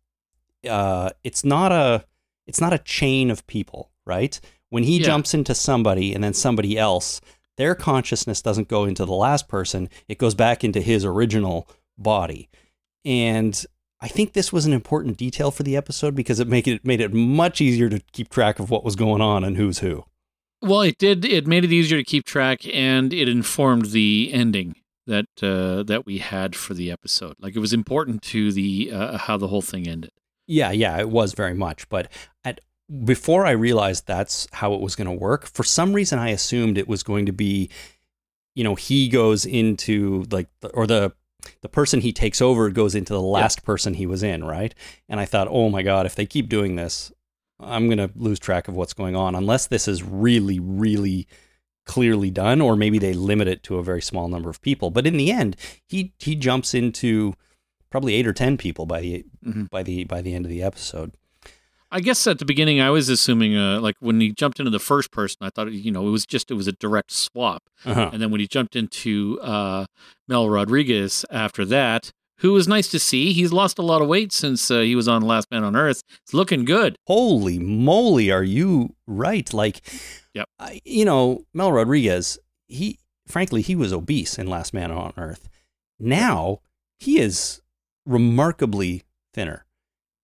[0.68, 2.06] uh, it's not a
[2.46, 4.40] it's not a chain of people, right?
[4.70, 5.06] When he Yeah.
[5.08, 7.20] jumps into somebody and then somebody else,
[7.58, 12.50] their consciousness doesn't go into the last person; it goes back into his original body.
[13.06, 13.66] And
[14.02, 17.02] I think this was an important detail for the episode because it made it made
[17.02, 20.04] it much easier to keep track of what was going on and who's who.
[20.62, 21.24] Well, it did.
[21.26, 26.06] It made it easier to keep track, and it informed the ending that uh, that
[26.06, 27.36] we had for the episode.
[27.40, 30.12] Like it was important to the uh, how the whole thing ended.
[30.48, 31.88] Yeah, yeah, it was very much.
[31.90, 32.10] But
[32.44, 32.62] at
[33.04, 36.78] before I realized that's how it was going to work, for some reason I assumed
[36.78, 37.70] it was going to be,
[38.56, 41.14] you know, he goes into like the, or the
[41.62, 44.74] the person he takes over goes into the last person he was in, right?
[45.08, 47.12] And I thought, oh my god, if they keep doing this,
[47.60, 51.28] I'm going to lose track of what's going on unless this is really, really
[51.86, 54.92] clearly done, or maybe they limit it to a very small number of people.
[54.92, 57.34] But in the end, he he jumps into
[57.90, 59.70] probably eight or ten people by the Mhm.
[59.70, 61.14] by the by the end of the episode.
[61.90, 64.80] I guess at the beginning I was assuming, uh, like when he jumped into the
[64.80, 68.10] first person, I thought you know it was just it was a direct swap, Uh-huh.
[68.12, 69.86] and then when he jumped into uh,
[70.28, 72.12] Mel Rodriguez after that,
[72.42, 73.32] who was nice to see.
[73.34, 76.04] He's lost a lot of weight since uh, he was on Last Man on Earth.
[76.22, 76.98] It's looking good.
[77.08, 79.52] Holy moly, are you right?
[79.54, 79.82] Like,
[80.34, 80.48] Yep.
[80.60, 85.48] I, you know, Mel Rodriguez, he, frankly, he was obese in Last Man on Earth.
[86.00, 86.60] Now
[87.00, 87.62] he is
[88.08, 89.04] remarkably
[89.34, 89.66] thinner.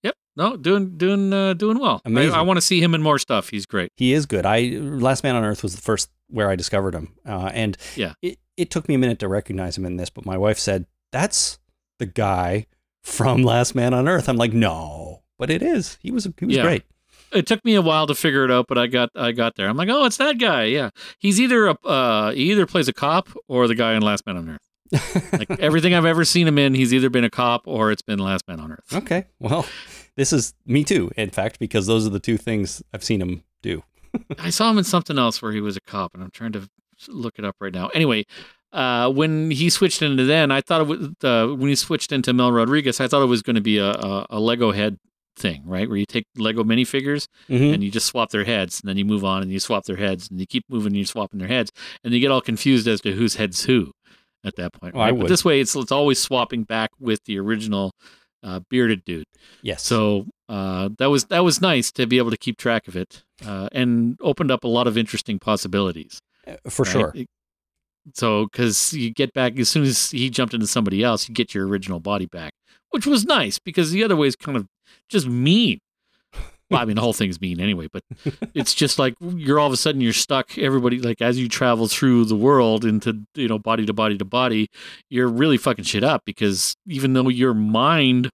[0.04, 0.16] Yep.
[0.36, 2.02] No, doing doing uh, doing well.
[2.06, 2.34] I- Amazing.
[2.36, 3.50] I, want to see him in more stuff.
[3.50, 3.92] He's great.
[3.96, 4.46] He is good.
[4.46, 8.14] I Last Man on Earth was the first where I discovered him, uh, and Yeah.
[8.22, 10.86] it it took me a minute to recognize him in this, but my wife said
[11.12, 11.60] that's
[12.00, 12.66] the guy
[13.04, 14.28] from Last Man on Earth.
[14.30, 15.98] I'm like, no, but it is.
[16.02, 16.64] He was he was Yeah.
[16.64, 16.84] great.
[17.32, 19.68] It took me a while to figure it out, but I got I got there.
[19.68, 20.66] I'm like, oh, it's that guy.
[20.66, 24.26] Yeah, he's either a uh, he either plays a cop or the guy in Last
[24.26, 24.60] Man on Earth.
[25.32, 28.20] Like everything I've ever seen him in, he's either been a cop or it's been
[28.20, 28.94] Last Man on Earth.
[28.94, 29.26] Okay.
[29.40, 29.66] Well,
[30.16, 33.44] this is me too, in fact, because those are the two things I've seen him
[33.62, 33.84] do.
[34.38, 36.70] I saw him in something else where he was a cop, and I'm trying to
[37.08, 37.88] look it up right now.
[37.96, 38.26] Anyway,
[38.72, 42.32] uh, when he switched into then, I thought it was uh, when he switched into
[42.34, 44.98] Mel Rodriguez, I thought it was going to be a, a, a Lego head
[45.36, 45.90] thing, right?
[45.90, 47.74] Where you take Lego minifigures Mhm.
[47.74, 49.96] and you just swap their heads, and then you move on and you swap their
[49.98, 51.72] heads, and you keep moving and you're swapping their heads,
[52.04, 53.92] and you get all confused as to whose head's who
[54.44, 54.96] at that point.
[54.96, 55.22] Oh, I would.
[55.22, 57.92] But this way, it's it's always swapping back with the original
[58.44, 59.26] uh, bearded dude.
[59.62, 59.84] Yes.
[59.84, 63.24] So uh, that was that was nice to be able to keep track of it,
[63.46, 66.20] uh, and opened up a lot of interesting possibilities.
[66.48, 66.92] Uh, for right?
[66.92, 67.12] sure.
[67.16, 67.28] It-
[68.14, 71.54] So because you get back as soon as he jumped into somebody else, you get
[71.56, 72.52] your original body back,
[72.90, 74.68] which was nice because the other way is kind of
[75.08, 75.80] just mean.
[76.74, 78.04] Well, I mean, the whole thing's mean anyway, but
[78.54, 80.58] it's just like you're all of a sudden you're stuck.
[80.58, 84.26] Everybody, like, as you travel through the world into, you know, body to body to
[84.26, 84.68] body,
[85.10, 88.30] you're really fucking shit up because even though your mind,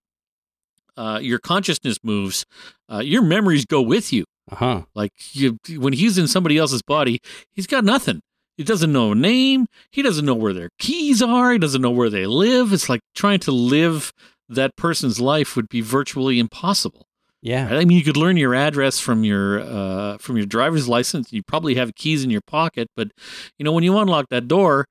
[0.98, 2.46] uh, your consciousness moves,
[2.92, 4.26] uh, your memories go with you.
[4.52, 4.82] Uh huh.
[4.96, 7.20] Like you, when he's in somebody else's body,
[7.54, 8.22] he's got nothing.
[8.58, 9.68] He doesn't know a name.
[9.92, 11.54] He doesn't know where their keys are.
[11.54, 12.74] He doesn't know where they live.
[12.74, 14.12] It's like trying to live
[14.50, 17.06] that person's life would be virtually impossible.
[17.42, 17.68] Yeah.
[17.72, 21.32] I mean, you could learn your address from your uh, from your driver's license.
[21.32, 23.10] You probably have keys in your pocket, but
[23.58, 24.86] you know when you unlock that door,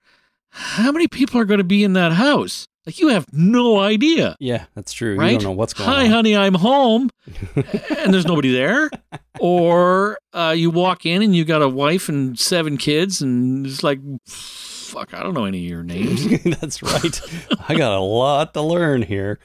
[0.51, 2.67] how many people are going to be in that house?
[2.87, 5.15] Like you have no idea, Yeah, that's true.
[5.17, 5.33] right?
[5.33, 6.07] You don't know what's going Hi, on.
[6.07, 7.11] Hi, honey, I'm home,
[7.55, 8.89] and there's nobody there.
[9.41, 13.83] Or uh, you walk in and you got a wife and seven kids, and it's
[13.83, 16.25] like, fuck, I don't know any of your names.
[16.61, 17.21] that's right.
[17.69, 19.39] I got a lot to learn here.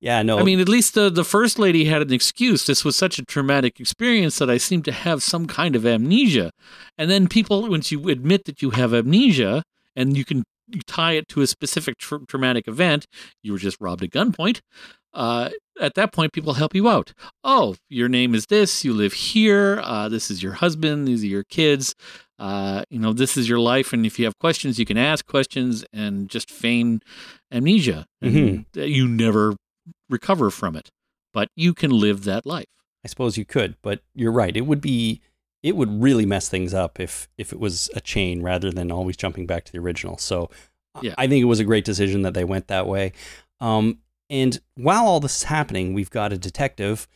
[0.00, 0.38] Yeah, no.
[0.38, 2.66] I mean, at least the, the first lady had an excuse.
[2.66, 6.52] This was such a traumatic experience that I seem to have some kind of amnesia.
[6.96, 9.64] And then people, once you admit that you have amnesia
[9.96, 10.44] and you can
[10.86, 13.06] tie it to a specific tra- traumatic event,
[13.42, 14.60] you were just robbed at gunpoint.
[15.12, 17.12] Uh, at that point, people help you out.
[17.42, 18.84] Oh, your name is this.
[18.84, 19.80] You live here.
[19.82, 21.08] Uh, this is your husband.
[21.08, 21.94] These are your kids.
[22.38, 23.92] Uh, you know, this is your life.
[23.92, 27.00] And if you have questions, you can ask questions and just feign
[27.50, 28.06] amnesia.
[28.22, 28.32] And
[28.74, 29.56] you never
[30.08, 30.90] recover from it,
[31.32, 32.66] but you can live that life.
[33.04, 34.56] I suppose you could, but you're right.
[34.56, 35.20] It would be
[35.62, 39.16] it would really mess things up if if it was a chain rather than always
[39.16, 40.18] jumping back to the original.
[40.18, 40.50] So
[41.02, 41.14] Yeah.
[41.18, 43.12] I think it was a great decision that they went that way.
[43.60, 43.98] Um,
[44.30, 47.08] and while all this is happening, we've got a detective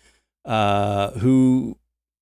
[0.45, 1.79] uh, who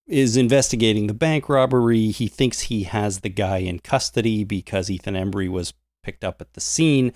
[0.07, 2.11] is investigating the bank robbery.
[2.11, 5.73] He thinks he has the guy in custody because Ethan Embry was
[6.03, 7.13] picked up at the scene.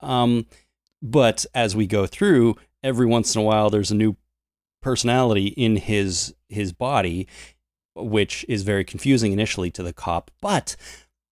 [0.00, 0.46] Um,
[1.02, 4.16] but as we go through, every once in a while, there's a new
[4.82, 7.26] personality in his his body,
[7.94, 10.30] which is very confusing initially to the cop.
[10.40, 10.76] But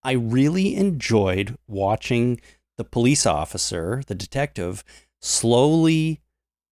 [0.03, 2.41] I really enjoyed watching
[2.77, 4.85] the police officer, the detective,
[5.21, 6.21] slowly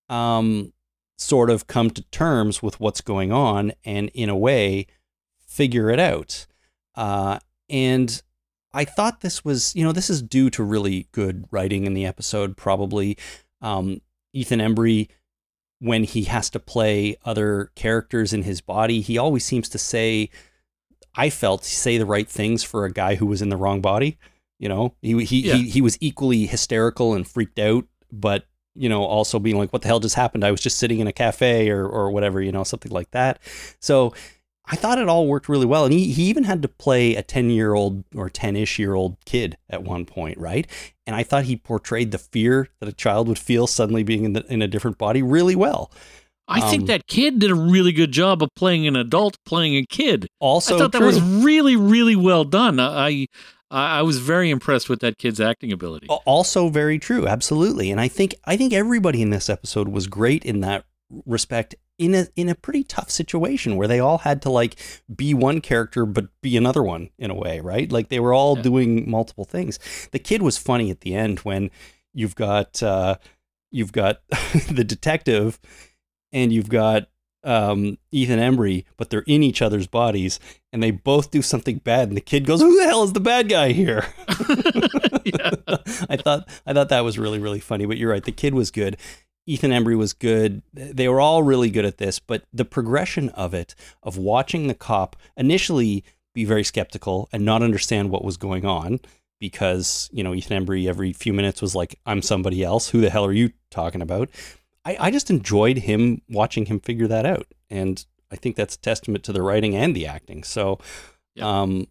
[0.08, 0.72] um,
[1.16, 4.86] sort of come to terms with what's going on and, in a way,
[5.46, 6.46] figure it out.
[6.94, 8.22] Uh, and
[8.74, 12.04] I thought this was, you know, this is due to really good writing in the
[12.04, 13.16] episode, probably.
[13.60, 14.00] Um,
[14.32, 15.08] Ethan Embry,
[15.78, 20.30] when he has to play other characters in his body, he always seems to say,
[21.14, 24.16] I felt, say the right things for a guy who was in the wrong body.
[24.58, 25.54] You know, he he Yeah.
[25.54, 29.82] he, he was equally hysterical and freaked out, but you know, also being like, "What
[29.82, 30.44] the hell just happened?
[30.44, 33.40] I was just sitting in a cafe or or whatever," you know, something like that.
[33.80, 34.14] So
[34.66, 37.22] I thought it all worked really well, and he he even had to play a
[37.22, 40.66] ten year old or ten ish year old kid at one point, right?
[41.06, 44.32] And I thought he portrayed the fear that a child would feel suddenly being in
[44.34, 45.90] the, in a different body really well.
[46.46, 49.76] I Um, think that kid did a really good job of playing an adult playing
[49.76, 50.28] a kid.
[50.38, 52.78] Also, I thought that was really, really well done.
[52.78, 53.26] I,
[53.70, 56.06] I, I was very impressed with that kid's acting ability.
[56.08, 60.44] Also very true absolutely and i think i think everybody in this episode was great
[60.44, 60.84] in that
[61.26, 61.74] respect
[62.04, 64.76] in a in a pretty tough situation where they all had to like
[65.14, 68.56] be one character but be another one in a way right like they were all
[68.56, 68.62] Yeah.
[68.62, 69.78] doing multiple things
[70.12, 71.70] the kid was funny at the end when
[72.14, 73.16] you've got uh
[73.70, 74.20] you've got
[74.70, 75.60] the detective
[76.32, 77.08] and you've got
[77.44, 80.38] um, Ethan Embry, but they're in each other's bodies,
[80.72, 83.18] and they both do something bad, and the kid goes, "Who the hell is the
[83.20, 84.06] bad guy here?"
[85.24, 85.50] Yeah.
[86.08, 87.84] I thought I thought that was really really funny.
[87.84, 88.96] But you're right, the kid was good.
[89.46, 90.62] Ethan Embry was good.
[90.72, 94.74] They were all really good at this, but the progression of it, of watching the
[94.74, 99.00] cop initially be very skeptical and not understand what was going on,
[99.40, 102.90] because you know Ethan Embry every few minutes was like, "I'm somebody else.
[102.90, 104.30] Who the hell are you talking about?"
[104.84, 108.80] I, I just enjoyed him watching him figure that out, and I think that's a
[108.80, 110.42] testament to the writing and the acting.
[110.44, 110.78] So,
[111.34, 111.44] Yep.
[111.44, 111.86] um,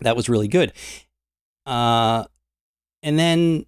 [0.00, 0.72] that was really good.
[1.66, 2.24] Uh,
[3.02, 3.66] and then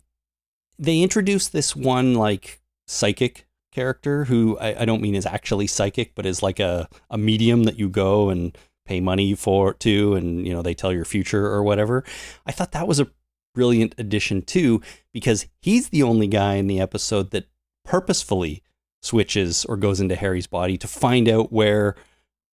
[0.79, 2.60] they introduced this one like
[2.91, 7.17] psychic character who I, I don't mean is actually psychic, but is like a, a
[7.17, 11.05] medium that you go and pay money for to, and you know they tell your
[11.05, 12.05] future or whatever.
[12.47, 13.11] I thought that was a
[13.55, 14.81] brilliant addition too,
[15.13, 17.49] because he's the only guy in the episode that
[17.85, 18.63] purposefully
[19.03, 21.95] switches or goes into Harry's body to find out where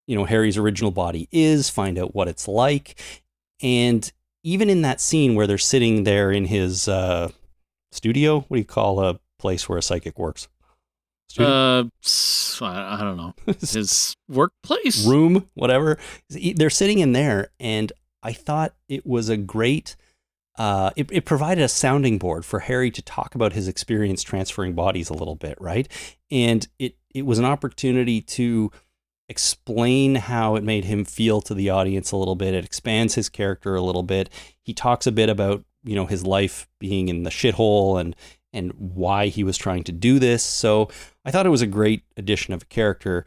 [0.06, 3.00] you know Harry's original body is, find out what it's like,
[3.62, 4.12] and
[4.44, 7.30] even in that scene where they're sitting there in his uh,
[7.92, 10.48] studio, what do you call a place where a psychic works?
[11.30, 11.50] Studio?
[11.50, 11.84] Uh,
[12.62, 13.34] I don't know.
[13.60, 15.06] His workplace.
[15.06, 15.98] room, whatever.
[16.30, 17.92] They're sitting in there, and
[18.24, 19.96] I thought it was a great
[20.58, 24.74] uh, it, it provided a sounding board for Harry to talk about his experience transferring
[24.74, 25.88] bodies a little bit, right?
[26.32, 28.72] And it it was an opportunity to
[29.30, 32.54] explain how it made him feel to the audience a little bit.
[32.54, 34.30] It expands his character a little bit.
[34.62, 38.16] He talks a bit about you know his life being in the shithole and
[38.54, 40.44] and why he was trying to do this.
[40.44, 40.90] So
[41.26, 43.26] I thought it was a great addition of a character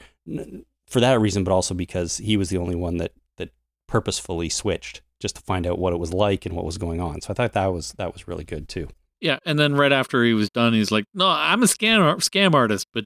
[0.86, 3.50] for that reason, but also because he was the only one that that
[3.86, 7.20] purposefully switched just to find out what it was like and what was going on.
[7.20, 8.88] So I thought that was that was really good too.
[9.20, 12.54] Yeah, and then right after he was done, he's like, "No, I'm a scam scam
[12.54, 13.04] artist, but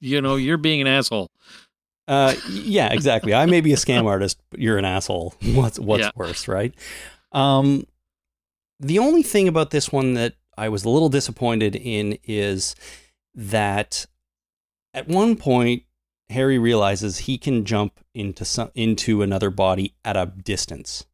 [0.00, 1.30] you know, you're being an asshole."
[2.06, 3.32] Uh, yeah, exactly.
[3.32, 5.34] I may be a scam artist, but you're an asshole.
[5.54, 6.10] What's what's yeah.
[6.16, 6.74] worse, right?
[7.32, 7.86] Um,
[8.80, 12.74] the only thing about this one that I was a little disappointed in is
[13.34, 14.06] that
[14.92, 15.82] at one point
[16.30, 21.04] Harry realizes he can jump into some, into another body at a distance.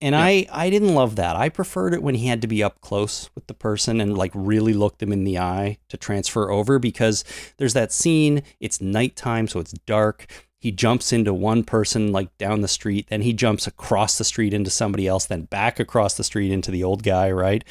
[0.00, 0.20] And yeah.
[0.20, 1.36] I, I didn't love that.
[1.36, 4.32] I preferred it when he had to be up close with the person and like
[4.34, 7.24] really look them in the eye to transfer over because
[7.56, 8.42] there's that scene.
[8.60, 10.26] It's nighttime, so it's dark.
[10.58, 14.54] He jumps into one person like down the street, then he jumps across the street
[14.54, 17.62] into somebody else, then back across the street into the old guy, right?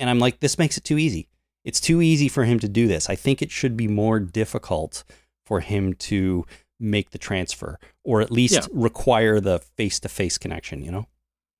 [0.00, 1.28] And I'm like, this makes it too easy.
[1.64, 3.08] It's too easy for him to do this.
[3.08, 5.04] I think it should be more difficult
[5.44, 6.46] for him to
[6.80, 8.66] make the transfer or at least yeah.
[8.72, 11.06] require the face to face connection, you know?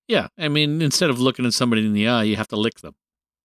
[0.08, 2.80] Yeah, I mean, instead of looking at somebody in the eye, you have to lick
[2.80, 2.94] them.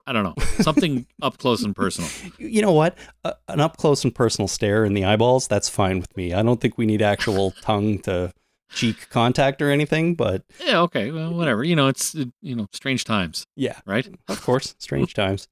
[0.07, 2.09] I don't know, something up close and personal.
[2.37, 2.95] You know what?
[3.23, 6.33] Uh, an up close and personal stare in the eyeballs, that's fine with me.
[6.33, 8.31] I don't think we need actual tongue to
[8.69, 11.63] cheek contact or anything, but yeah, okay, well, whatever.
[11.63, 13.45] You know, it's you know, strange times.
[13.55, 14.07] Yeah, right.
[14.27, 15.47] Of course, strange times.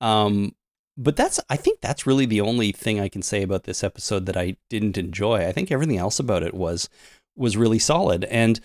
[0.00, 0.54] Um,
[0.96, 4.26] but that's I think that's really the only thing I can say about this episode
[4.26, 5.46] that I didn't enjoy.
[5.46, 6.88] I think everything else about it was
[7.36, 8.60] was really solid, and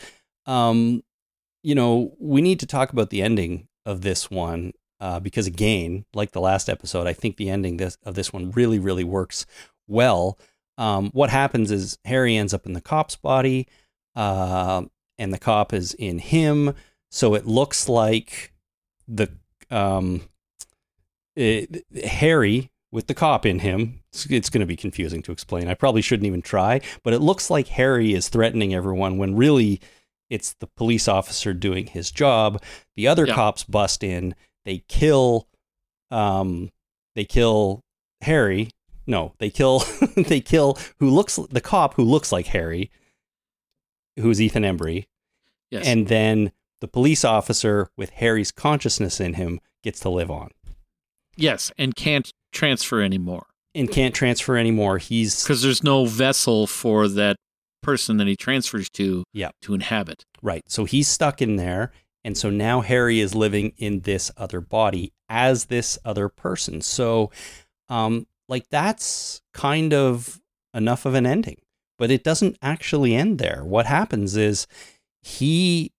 [0.45, 1.03] um,
[1.63, 6.05] you know, we need to talk about the ending of this one uh, because, again,
[6.13, 9.45] like the last episode, I think the ending this, of this one really, really works
[9.87, 10.37] well.
[10.77, 13.67] Um, what happens is Harry ends up in the cop's body,
[14.15, 14.83] uh,
[15.17, 16.73] and the cop is in him.
[17.11, 18.53] So it looks like
[19.07, 19.29] the
[19.69, 20.21] um,
[21.35, 23.99] it, Harry with the cop in him.
[24.11, 25.67] It's, it's going to be confusing to explain.
[25.67, 29.81] I probably shouldn't even try, but it looks like Harry is threatening everyone when really
[30.29, 32.61] it's the police officer doing his job.
[32.95, 33.35] The other yeah.
[33.35, 34.35] cops bust in.
[34.65, 35.47] They kill.
[36.11, 36.71] Um,
[37.15, 37.83] they kill
[38.21, 38.69] Harry.
[39.05, 39.79] No, they kill.
[40.15, 42.91] they kill who looks the cop who looks like Harry,
[44.17, 45.05] who's Ethan Embry.
[45.71, 45.87] Yes.
[45.87, 46.51] And then
[46.81, 50.51] the police officer with Harry's consciousness in him gets to live on.
[51.35, 53.47] Yes, and can't transfer anymore.
[53.75, 54.99] And can't transfer anymore.
[54.99, 57.37] He's because there's no vessel for that
[57.81, 59.49] person that he transfers to yeah.
[59.63, 60.25] to inhabit.
[60.41, 60.63] Right.
[60.67, 61.91] So he's stuck in there.
[62.23, 66.81] And so now Harry is living in this other body as this other person.
[66.81, 67.31] So,
[67.89, 70.41] um, like, that's kind of
[70.73, 71.57] enough of an ending,
[71.97, 73.63] but it doesn't actually end there.
[73.63, 74.67] What happens is
[75.21, 75.91] he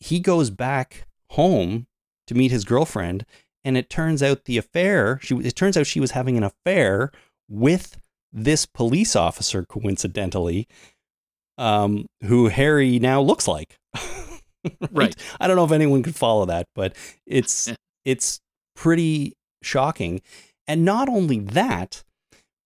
[0.00, 1.86] he goes back home
[2.26, 3.24] to meet his girlfriend
[3.64, 7.12] and it turns out the affair she it turns out she was having an affair
[7.48, 7.96] with
[8.32, 10.66] this police officer coincidentally
[11.58, 13.78] um, who Harry now looks like.
[13.94, 14.78] right?
[14.90, 15.16] right?
[15.40, 16.96] I don't know if anyone could follow that, but
[17.26, 17.72] it's
[18.04, 18.40] it's
[18.74, 20.22] pretty shocking.
[20.72, 22.02] And not only that,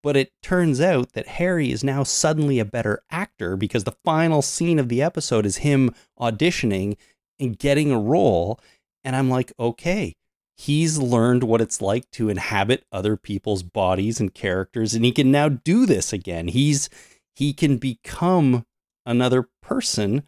[0.00, 4.42] but it turns out that Harry is now suddenly a better actor because the final
[4.42, 6.98] scene of the episode is him auditioning
[7.40, 8.60] and getting a role.
[9.02, 10.14] And I'm like, okay,
[10.56, 15.32] he's learned what it's like to inhabit other people's bodies and characters, and he can
[15.32, 16.46] now do this again.
[16.46, 16.88] He's
[17.34, 18.66] he can become
[19.04, 20.22] another person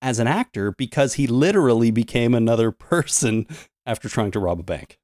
[0.00, 3.48] as an actor because he literally became another person
[3.84, 5.00] after trying to rob a bank.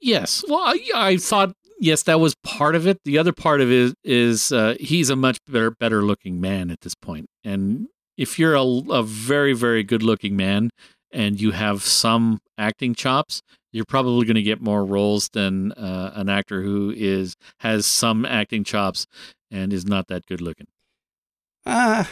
[0.00, 0.44] Yes.
[0.48, 2.98] Well, I, I thought yes, that was part of it.
[3.04, 6.80] The other part of it is uh, he's a much better better looking man at
[6.80, 7.26] this point.
[7.44, 10.70] And if you're a, a very very good looking man
[11.12, 13.42] and you have some acting chops,
[13.72, 18.24] you're probably going to get more roles than uh, an actor who is has some
[18.24, 19.06] acting chops
[19.50, 20.66] and is not that good looking.
[21.64, 22.04] Ah, uh,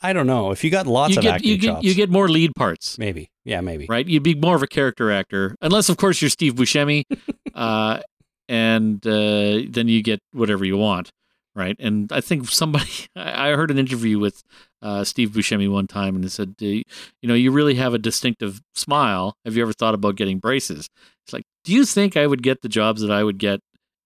[0.00, 0.50] I don't know.
[0.50, 2.54] If you got lots you of get, acting you get, chops, you get more lead
[2.54, 2.98] parts.
[2.98, 3.86] Maybe, yeah, maybe.
[3.88, 4.06] Right?
[4.06, 7.04] You'd be more of a character actor, unless of course you're Steve Buscemi,
[7.54, 8.00] uh,
[8.48, 11.10] and uh, then you get whatever you want,
[11.54, 11.76] right?
[11.78, 14.42] And I think somebody, I heard an interview with
[14.82, 16.84] uh, Steve Buscemi one time, and he said, "You
[17.22, 19.36] know, you really have a distinctive smile.
[19.44, 20.88] Have you ever thought about getting braces?"
[21.24, 23.60] It's like, do you think I would get the jobs that I would get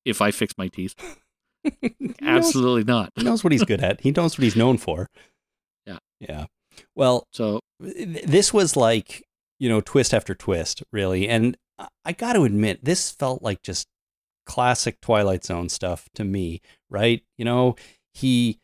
[0.04, 0.94] if I fixed my teeth?
[2.22, 3.12] Absolutely knows, not.
[3.16, 4.00] He knows what he's good at.
[4.00, 5.08] He knows what he's known for.
[6.20, 6.46] Yeah.
[6.94, 9.24] Well, so this was like
[9.60, 11.28] you know, twist after twist, really.
[11.28, 13.88] And I- I got to admit, this felt like just
[14.46, 17.22] classic Twilight Zone stuff to me, right?
[17.36, 17.76] You know,
[18.14, 18.60] he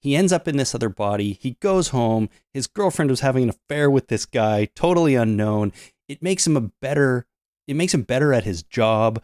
[0.00, 1.32] he ends up in this other body.
[1.32, 2.28] He goes home.
[2.54, 5.72] His girlfriend was having an affair with this guy, totally unknown.
[6.08, 7.26] It makes him a better
[7.66, 9.22] it makes him better at his job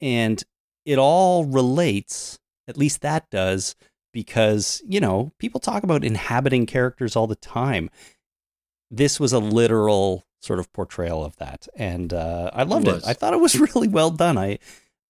[0.00, 0.42] and
[0.86, 3.74] it all relates, at least that does,
[4.12, 7.90] because, you know, people talk about inhabiting characters all the time.
[8.90, 11.66] This was a literal sort of portrayal of that.
[11.76, 12.94] And uh, I loved it.
[12.94, 13.04] was.
[13.04, 14.36] I thought it was really well done.
[14.36, 14.58] I,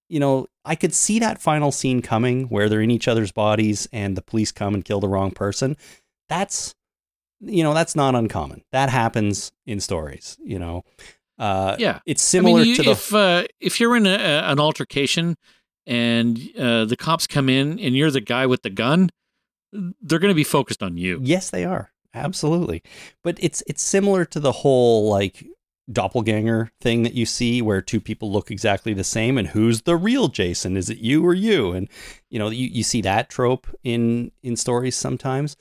[0.09, 3.87] you know, I could see that final scene coming where they're in each other's bodies
[3.91, 5.75] and the police come and kill the wrong person.
[6.29, 6.75] That's,
[7.41, 8.63] you know, that's not uncommon.
[8.71, 10.83] That happens in stories, you know.
[11.37, 11.99] Uh, Yeah.
[12.05, 12.91] It's similar I mean, you, to the.
[12.91, 14.09] if uh, if you're in a-
[14.45, 15.35] an altercation
[15.85, 19.09] and uh, the cops come in and you're the guy with the gun,
[19.71, 21.19] they're going to be focused on you.
[21.21, 21.91] Yes, they are.
[22.13, 22.83] Absolutely.
[23.23, 25.45] But it's it's similar to the whole like
[25.91, 29.97] doppelganger thing that you see where two people look exactly the same and who's the
[29.97, 30.77] real Jason?
[30.77, 31.73] Is it you or you?
[31.73, 31.89] And
[32.29, 35.57] you know, you, you see that trope in in stories sometimes.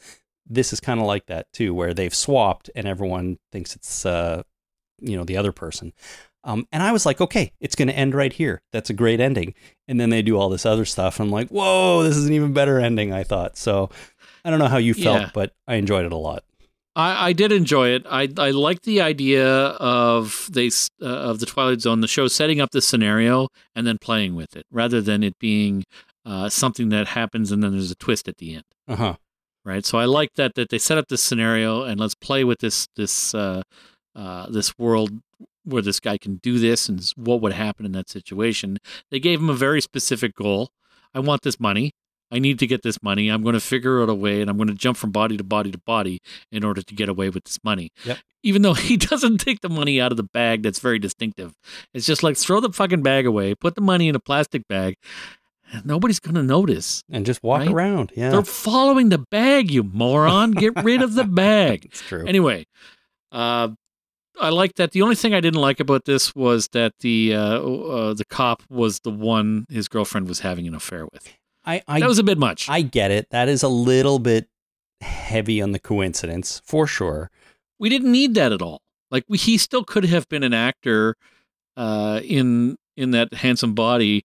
[0.46, 4.42] This is kind of like that too, where they've swapped and everyone thinks it's uh
[5.00, 5.92] you know the other person.
[6.44, 8.62] Um, and I was like, okay, it's going to end right here.
[8.72, 9.54] That's a great ending.
[9.86, 11.20] And then they do all this other stuff.
[11.20, 13.12] I'm like, whoa, this is an even better ending.
[13.12, 13.90] I thought so.
[14.44, 15.30] I don't know how you felt, Yeah.
[15.32, 16.42] but I enjoyed it a lot.
[16.96, 18.04] I, I did enjoy it.
[18.10, 20.66] I I like the idea of they
[21.00, 24.56] uh, of the Twilight Zone, the show setting up the scenario and then playing with
[24.56, 25.84] it, rather than it being
[26.26, 28.64] uh, something that happens and then there's a twist at the end.
[28.88, 29.14] Uh huh.
[29.64, 29.86] right?
[29.86, 32.88] So I like that that they set up this scenario and let's play with this
[32.96, 33.62] this uh,
[34.14, 35.12] uh, this world
[35.64, 38.78] where this guy can do this and what would happen in that situation.
[39.10, 40.70] They gave him a very specific goal.
[41.14, 41.92] I want this money.
[42.30, 43.28] I need to get this money.
[43.28, 45.44] I'm going to figure out a way, and I'm going to jump from body to
[45.44, 46.18] body to body
[46.50, 47.90] in order to get away with this money.
[48.06, 48.18] Yep.
[48.42, 51.52] Even though he doesn't take the money out of the bag, that's very distinctive.
[51.92, 54.96] It's just like throw the fucking bag away, put the money in a plastic bag.
[55.84, 57.02] Nobody's going to notice.
[57.10, 57.70] And just walk Right?
[57.70, 58.12] around.
[58.14, 58.30] Yeah.
[58.30, 60.52] They're following the bag, you moron.
[60.52, 61.84] Get rid of the bag.
[61.86, 62.26] it's true.
[62.26, 62.66] Anyway,
[63.30, 63.68] uh,
[64.40, 64.92] I like that.
[64.92, 68.62] The only thing I didn't like about this was that the uh, uh, the cop
[68.70, 71.32] was the one his girlfriend was having an affair with.
[71.64, 72.68] I, I, that was a bit much.
[72.68, 73.28] I get it.
[73.30, 74.48] That is a little bit
[75.00, 77.30] heavy on the coincidence, for sure.
[77.78, 78.80] we didn't need that at all.
[79.10, 81.16] Like we, he still could have been an actor
[81.76, 84.24] uh, in in that handsome body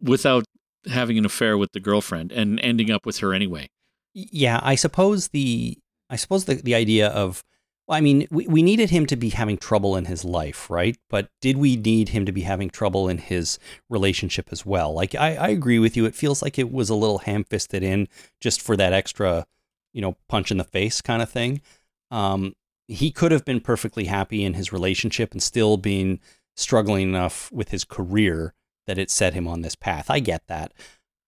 [0.00, 0.44] without
[0.88, 3.68] having an affair with the girlfriend and ending up with her anyway.
[4.14, 5.78] Yeah, I suppose the
[6.10, 7.42] I suppose the, the idea of
[7.88, 10.96] well, I mean, we, we needed him to be having trouble in his life, right?
[11.08, 13.58] But did we need him to be having trouble in his
[13.88, 14.92] relationship as well?
[14.92, 16.04] Like I, I agree with you.
[16.04, 18.06] It feels like it was a little ham fisted in
[18.40, 19.46] just for that extra,
[19.94, 21.62] you know, punch in the face kind of thing.
[22.10, 22.54] Um,
[22.86, 26.20] he could have been perfectly happy in his relationship and still being
[26.56, 28.54] struggling enough with his career
[28.86, 30.10] that it set him on this path.
[30.10, 30.72] I get that.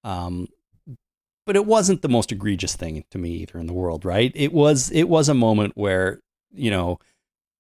[0.05, 0.49] Um,
[1.47, 4.33] but it wasn't the most egregious thing to me either in the world, right?
[4.35, 6.21] It was it was a moment where,
[6.55, 6.99] you know,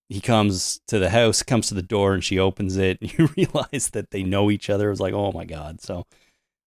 [0.09, 3.29] he comes to the house, comes to the door and she opens it and you
[3.37, 4.89] realize that they know each other.
[4.89, 6.05] It was like, "Oh my god." So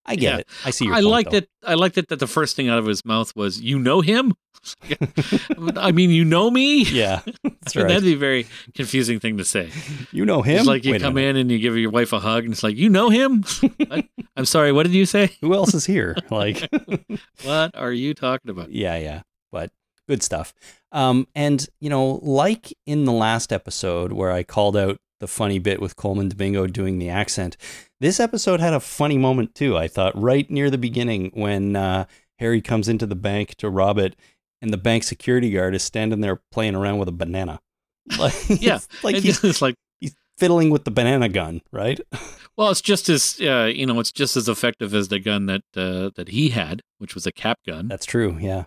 [0.05, 0.37] I get Yeah.
[0.39, 0.47] it.
[0.65, 1.37] I see your I point, liked though.
[1.37, 1.49] it.
[1.65, 4.33] I liked it that the first thing out of his mouth was, "You know him."
[5.77, 6.83] I mean, you know me.
[6.93, 7.21] Yeah.
[7.43, 7.87] That's right.
[7.87, 8.45] That'd be a very
[8.75, 9.69] confusing thing to say.
[10.11, 10.59] You know him?
[10.59, 12.63] It's like you Wait come in and you give your wife a hug, and it's
[12.63, 13.43] like, you know him.
[14.37, 14.71] I'm sorry.
[14.71, 15.31] What did you say?
[15.41, 16.15] Who else is here?
[16.29, 16.69] Like
[17.43, 18.71] What are you talking about?
[18.71, 19.21] Yeah, yeah.
[20.07, 20.53] Good stuff.
[20.91, 25.59] Um, and you know, like in the last episode where I called out the funny
[25.59, 27.55] bit with Colman Domingo doing the accent,
[27.99, 29.77] this episode had a funny moment too.
[29.77, 32.05] I thought right near the beginning when uh,
[32.39, 34.15] Harry comes into the bank to rob it,
[34.61, 37.59] and the bank security guard is standing there playing around with a banana.
[38.19, 42.01] Like, Yeah, it's like he's, it's like, he's fiddling with the banana gun, right?
[42.57, 45.61] well, it's just as uh, you know, it's just as effective as the gun that
[45.77, 47.87] uh, that he had, which was a cap gun.
[47.87, 48.37] That's true.
[48.41, 48.65] Yeah.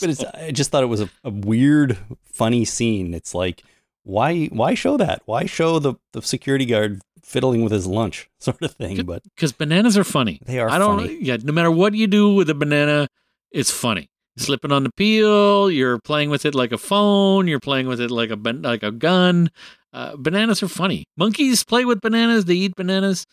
[0.00, 3.14] But it's, I just thought it was a, a weird, funny scene.
[3.14, 3.62] It's like,
[4.04, 5.22] why, why show that?
[5.26, 9.04] Why show the, the security guard fiddling with his lunch, sort of thing?
[9.04, 10.40] But because bananas are funny.
[10.44, 11.00] They are I don't.
[11.00, 11.18] funny.
[11.20, 13.08] Yeah, no matter what you do with a banana,
[13.50, 14.08] it's funny.
[14.36, 17.48] Slipping on the peel, you're playing with it like a phone.
[17.48, 19.50] You're playing with it like a like a gun.
[19.92, 21.06] Uh, bananas are funny.
[21.16, 22.44] Monkeys play with bananas.
[22.44, 23.26] They eat bananas.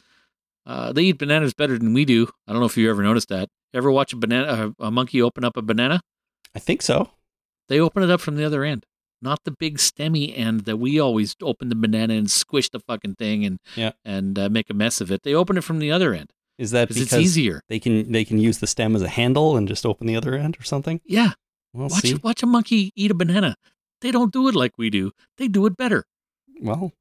[0.65, 2.27] Uh, they eat bananas better than we do.
[2.47, 3.49] I don't know if you ever noticed that.
[3.73, 6.01] Ever watch a banana, a, a monkey open up a banana?
[6.55, 7.09] I think so.
[7.67, 8.85] They open it up from the other end,
[9.21, 13.15] not the big stemmy end that we always open the banana and squish the fucking
[13.15, 13.91] thing and Yeah.
[14.05, 15.23] and uh, make a mess of it.
[15.23, 17.61] They open it from the other end Is that because it's easier.
[17.67, 20.35] they can they can use the stem as a handle and just open the other
[20.35, 21.01] end or something?
[21.05, 21.31] Yeah,
[21.73, 23.55] Well, watch see, watch a monkey eat a banana.
[24.01, 25.11] They don't do it like we do.
[25.37, 26.05] They do it better.
[26.61, 26.93] Well,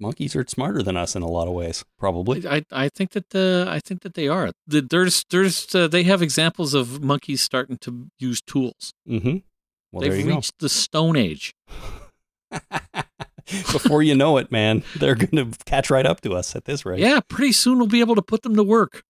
[0.00, 2.46] monkeys are smarter than us in a lot of ways, probably.
[2.46, 4.50] I, I think that uh, I think that they are.
[4.66, 8.92] The- There's there's uh, they have examples of monkeys starting to use tools.
[9.08, 9.38] Mm-hmm.
[9.92, 11.54] Well, They've reached the Stone Age.
[13.72, 16.84] Before you know it, man, they're going to catch right up to us at this
[16.84, 16.98] rate.
[16.98, 19.02] Yeah, pretty soon we'll be able to put them to work.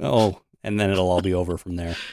[0.00, 1.96] Oh, and then it'll all be over from there.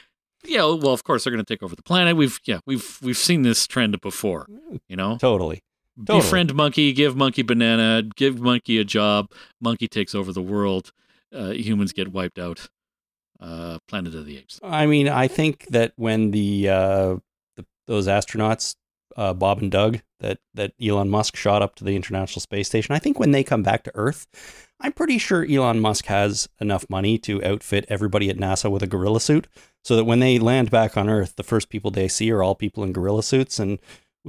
[0.46, 2.16] Yeah, well, of course they're going to take over the planet.
[2.16, 4.48] We've yeah, we've we've seen this trend before.
[4.88, 5.62] You know, Totally.
[6.06, 6.22] Totally.
[6.22, 9.32] befriend monkey, give monkey banana, give monkey a job.
[9.60, 10.92] Monkey takes over the world.
[11.34, 12.70] Uh, humans get wiped out.
[13.40, 14.60] Uh, Planet of the Apes.
[14.64, 17.16] I mean, I think that when the, uh,
[17.56, 18.76] the those astronauts,
[19.16, 22.96] uh, Bob and Doug, that that Elon Musk shot up to the International Space Station,
[22.96, 24.28] I think when they come back to Earth,
[24.82, 28.88] I'm pretty sure Elon Musk has enough money to outfit everybody at NASA with a
[28.88, 29.48] gorilla suit,
[29.84, 32.56] so that when they land back on Earth, the first people they see are all
[32.56, 33.80] people in gorilla suits, and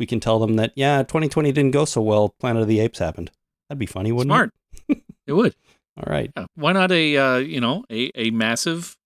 [0.01, 2.30] we can tell them that yeah, 2020 didn't go so well.
[2.40, 3.30] Planet of the Apes happened.
[3.68, 4.51] That'd be funny, wouldn't it?
[4.86, 5.03] Smart.
[5.26, 5.55] it would.
[5.98, 6.46] All right, Yeah.
[6.55, 8.96] Why not a uh, you know a a massive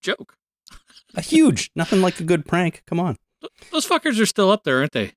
[0.00, 0.36] joke?
[1.16, 2.84] a huge, nothing like a good prank.
[2.86, 3.16] Come on.
[3.72, 5.14] Those fuckers are still up there, aren't they?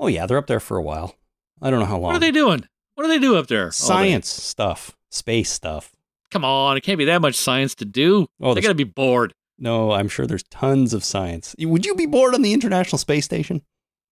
[0.00, 1.14] Oh yeah, they're up there for a while.
[1.60, 2.12] I don't know how long.
[2.12, 2.66] What are they doing?
[2.96, 3.70] What do they do up there?
[3.70, 5.92] Science stuff, space stuff.
[6.32, 8.26] Come on, it can't be that much science to do.
[8.40, 9.32] Oh, they got to be bored.
[9.58, 11.54] No, I'm sure there's tons of science.
[11.60, 13.62] Would you be bored on the International Space Station?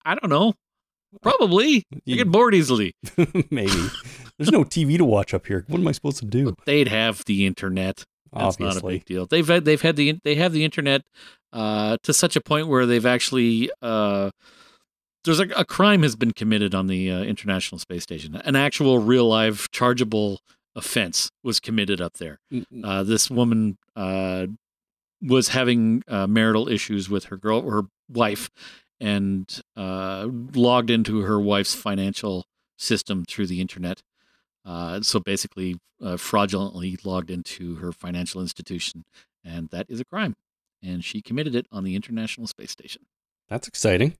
[0.05, 0.53] I don't know.
[1.21, 1.83] Probably.
[2.05, 2.93] You- get bored easily.
[3.49, 3.87] Maybe.
[4.37, 5.65] There's no TV to watch up here.
[5.67, 6.55] What am I supposed to do?
[6.65, 8.03] They'd have the internet.
[8.33, 8.95] That's not a Obviously.
[8.99, 9.25] big deal.
[9.25, 11.01] They've had they've had the they have the internet
[11.51, 14.31] uh, to such a point where they've actually uh,
[15.25, 18.35] there's a, a crime has been committed on the uh, International Space Station.
[18.35, 20.39] An actual real life chargeable
[20.75, 22.39] offense was committed up there.
[22.53, 24.47] Mm, Uh, this woman uh,
[25.21, 28.49] was having uh, marital issues with her girl, her wife,
[29.01, 32.45] and uh, logged into her wife's financial
[32.77, 34.01] system through the internet.
[34.63, 39.03] Uh, so basically, uh, fraudulently logged into her financial institution,
[39.43, 40.35] and that is a crime.
[40.83, 43.03] And she committed it on the International Space Station.
[43.49, 44.15] That's exciting.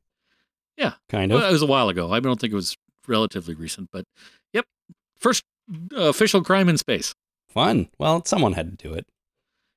[0.77, 0.93] Yeah.
[1.09, 1.39] Kind of.
[1.39, 2.11] Well, it was a while ago.
[2.11, 2.75] I don't think it was
[3.07, 4.05] relatively recent, but
[4.51, 4.65] yep,
[5.15, 5.43] first
[5.95, 7.13] uh, official crime in space.
[7.47, 7.89] Fun.
[7.99, 9.05] Well, someone had to do it.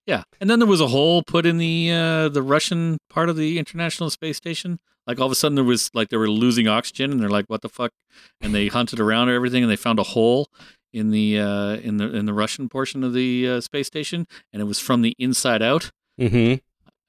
[0.07, 3.37] Yeah, and then there was a hole put in the uh, the Russian part of
[3.37, 4.79] the International Space Station.
[5.07, 7.47] Like all of a sudden, there was like they were losing oxygen, and they're like,
[7.47, 7.93] "What the fuck?"
[8.41, 10.49] And they hunted around and everything, and they found a hole
[10.93, 14.63] in the uh, in the in the Russian portion of the uh, space station, and
[14.63, 15.91] it was from the inside out.
[16.19, 16.55] Mm-hmm.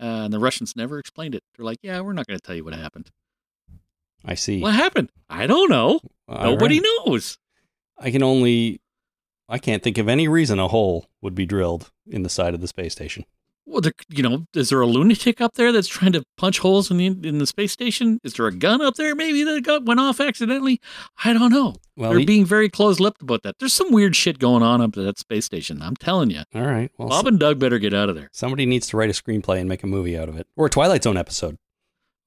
[0.03, 1.43] Uh, and the Russians never explained it.
[1.55, 3.11] They're like, "Yeah, we're not going to tell you what happened.
[4.25, 4.59] I see.
[4.59, 5.09] What happened?
[5.29, 6.01] I don't know.
[6.27, 6.87] All Nobody right.
[7.05, 7.37] knows."
[7.97, 8.81] I can only.
[9.47, 12.61] I can't think of any reason a hole would be drilled in the side of
[12.61, 13.25] the space station.
[13.67, 16.91] Well, there, you know, is there a lunatic up there that's trying to punch holes
[16.91, 18.19] in the in the space station?
[18.23, 19.15] Is there a gun up there?
[19.15, 20.79] Maybe that got went off accidentally.
[21.23, 21.75] I don't know.
[21.97, 23.55] Well, They're he- being very close-lipped about that.
[23.59, 25.81] There's some weird shit going on up at that space station.
[25.81, 26.43] I'm telling you.
[26.53, 26.91] all right.
[26.97, 28.29] Well, Bob and Doug better get out of there.
[28.33, 30.69] somebody needs to write a screenplay and make a movie out of it, or a
[30.69, 31.57] Twilight Zone episode.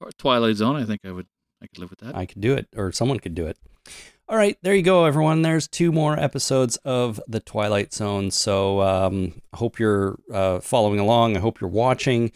[0.01, 0.75] Or Twilight Zone.
[0.75, 1.27] I think I would.
[1.61, 2.15] I could live with that.
[2.15, 3.57] I could do it, or someone could do it.
[4.29, 5.41] All right, there you go, everyone.
[5.41, 8.29] There's two more episodes of The Twilight Zone.
[8.29, 11.35] So um, I hope you're uh, following along.
[11.35, 12.31] I hope you're watching.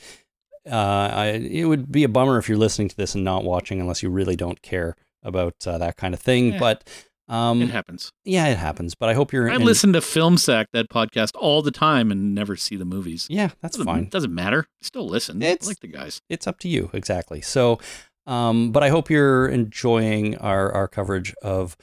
[0.67, 0.75] Uh,
[1.13, 4.01] I, it would be a bummer if you're listening to this and not watching, unless
[4.01, 6.53] you really don't care about uh, that kind of thing.
[6.53, 6.59] Yeah.
[6.59, 6.89] But
[7.27, 8.11] um, it happens.
[8.25, 8.95] yeah, it happens.
[8.95, 9.51] But I hope you're.
[9.51, 12.85] I in- listen to Film Sack that podcast all the time and never see the
[12.85, 13.27] movies.
[13.29, 14.09] Yeah, that's doesn't, fine.
[14.09, 14.65] Doesn't matter.
[14.81, 15.43] Still listen.
[15.43, 16.23] It's- I like the guys.
[16.27, 17.77] it's up to you exactly so
[18.25, 21.75] um, but i hope you're enjoying our, our coverage of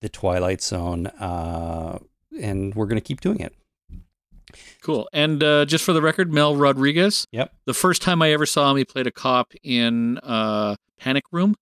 [0.00, 1.98] the twilight zone uh,
[2.40, 3.54] and we're going to keep doing it
[4.80, 5.08] Cool.
[5.12, 7.26] And uh, just for the record, Mel Rodriguez.
[7.32, 7.52] Yep.
[7.66, 11.54] The first time I ever saw him, he played a cop in uh, Panic Room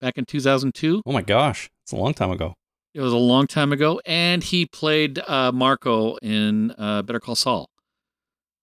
[0.00, 1.02] back in 2002.
[1.04, 2.54] oh my gosh it's a long time ago
[2.94, 4.00] It was a long time ago.
[4.06, 7.68] And he played uh, Marco in uh, Better Call Saul.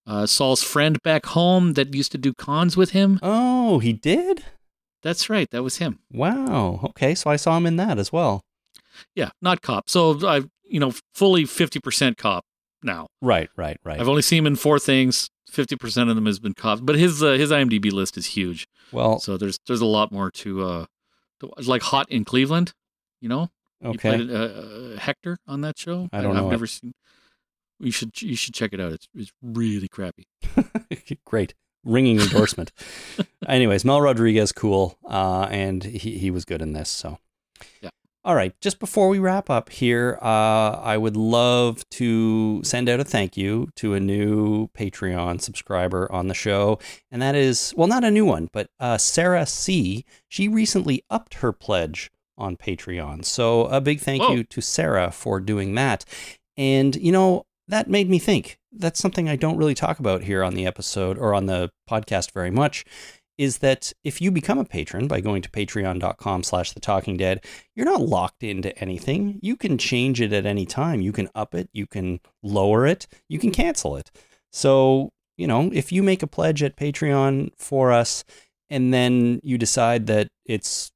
[0.04, 3.20] Uh, Saul's friend back home that used to do cons with him.
[3.22, 4.44] oh he did
[5.02, 5.48] That's right.
[5.50, 6.00] That was him.
[6.12, 8.42] wow okay so i saw him in that as well
[9.14, 9.88] Yeah, not cop.
[9.88, 12.44] So I, you know, fully 50% cop
[12.82, 13.06] now.
[13.22, 15.30] right right right I've only seen him in four things.
[15.52, 16.80] 50% of them has been cop.
[16.82, 18.66] But his uh, his IMDb list is huge.
[18.92, 20.84] well So there's there's a lot more to uh
[21.40, 22.72] to, like Hot in Cleveland,
[23.20, 23.48] you know.
[23.84, 23.92] Okay.
[23.92, 26.08] He played uh, uh, Hector on that show.
[26.12, 26.56] I don't I've know it.
[26.56, 26.92] never seen.
[27.78, 28.92] You should you should check it out.
[28.92, 30.26] It's it's really crappy.
[31.24, 31.54] great
[31.88, 32.70] ringing endorsement
[33.48, 37.18] anyways mel rodriguez cool uh, and he, he was good in this so
[37.80, 37.90] Yeah.
[38.24, 43.00] all right just before we wrap up here uh, i would love to send out
[43.00, 46.78] a thank you to a new patreon subscriber on the show
[47.10, 51.34] and that is well not a new one but uh, sarah c she recently upped
[51.34, 52.10] her pledge
[52.40, 53.24] on Patreon.
[53.24, 54.30] So a big thank Whoa.
[54.30, 56.04] you to Sarah for doing that.
[56.56, 58.58] And, you know, that made me think.
[58.72, 62.32] That's something I don't really talk about here on the episode or on the podcast
[62.32, 62.84] very much
[63.36, 67.44] is that if you become a patron by going to patreon.com slash the talking dead
[67.76, 69.38] you're not locked into anything.
[69.40, 71.00] You can change it at any time.
[71.00, 71.70] You can up it.
[71.72, 73.06] You can lower it.
[73.28, 74.10] You can cancel it.
[74.50, 78.24] So you know if you make a pledge at patreon for us
[78.68, 80.90] and then you decide that it's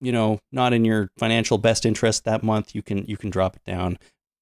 [0.00, 3.56] you know not in your financial best interest that month you can you can drop
[3.56, 3.98] it down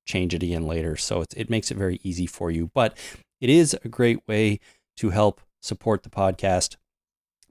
[0.07, 0.97] change it again later.
[0.97, 2.97] So it, it makes it very easy for you but
[3.41, 4.61] it is a great way
[4.97, 6.77] to help support the podcast.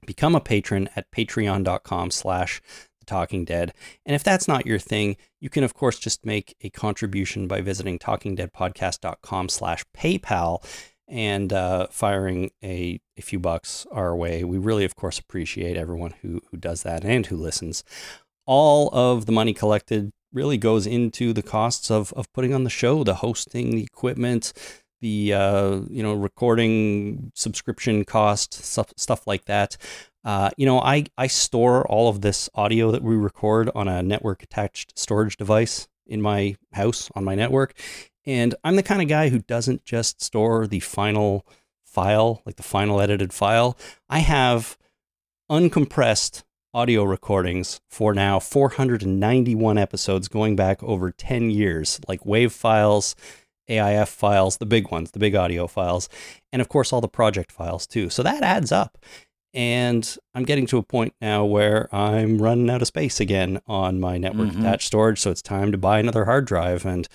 [0.04, 2.60] Become a patron at patreon.com slash
[3.06, 3.72] talking dead.
[4.04, 7.60] And if that's not your thing you can of course just make a contribution by
[7.60, 10.64] visiting talkingdeadpodcast.com slash paypal
[11.08, 14.42] and uh, firing a, a few bucks our way.
[14.42, 17.84] We really of course appreciate everyone who, who does that and who listens.
[18.44, 22.70] All of the money collected really goes into the costs of, of putting on the
[22.70, 24.52] show the hosting the equipment
[25.00, 29.76] the uh, you know recording subscription cost stuff stuff like that.
[30.24, 34.02] Uh, you know, I I store all of this audio that we record on a
[34.02, 37.74] network attached storage device in my house on my network,
[38.24, 41.46] and I'm the kind of guy who doesn't just store the final
[41.84, 43.76] file, like the final edited file.
[44.08, 44.76] I have
[45.50, 46.42] uncompressed
[46.76, 53.16] audio recordings for now 491 episodes going back over 10 years, like WAV files
[53.68, 56.08] AIF files, the big ones, the big audio files,
[56.52, 58.10] and of course all the project files too.
[58.10, 58.98] So that adds up.
[59.54, 63.98] And I'm getting to a point now where I'm running out of space again on
[63.98, 64.60] my network Mhm.
[64.60, 65.18] attached storage.
[65.18, 66.84] So it's time to buy another hard drive.
[66.84, 67.08] And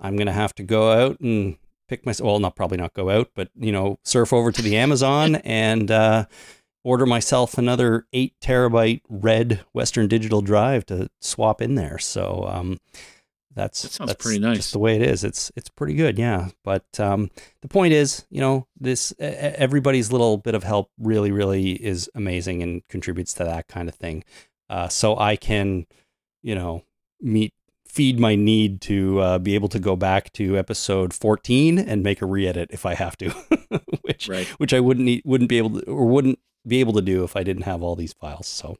[0.00, 1.56] I'm going to have to go out and
[1.88, 4.76] pick my, well, not probably not go out, but, you know, surf over to the
[4.76, 6.26] Amazon and uh,
[6.88, 11.98] order myself another eight terabyte red Western Digital drive to swap in there.
[11.98, 12.78] So, um,
[13.54, 14.56] that's That sounds that's pretty nice.
[14.58, 15.24] Just the way it is.
[15.24, 16.48] It's it's pretty good, yeah.
[16.62, 17.30] But um,
[17.60, 22.62] the point is, you know, this everybody's little bit of help really, really is amazing
[22.62, 24.22] and contributes to that kind of thing.
[24.70, 25.86] Uh, so I can,
[26.42, 26.84] you know,
[27.20, 27.52] meet
[27.88, 32.22] feed my need to uh, be able to go back to episode 14 and make
[32.22, 33.30] a re-edit if I have to,
[34.02, 34.46] which Right.
[34.60, 37.36] which I wouldn't need, wouldn't be able to or wouldn't be able to do if
[37.36, 38.46] I didn't have all these files.
[38.46, 38.76] So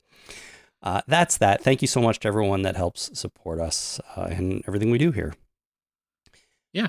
[0.82, 1.62] uh, that's that.
[1.62, 5.10] Thank you so much to everyone that helps support us uh, and everything we do
[5.10, 5.34] here.
[6.72, 6.88] Yeah.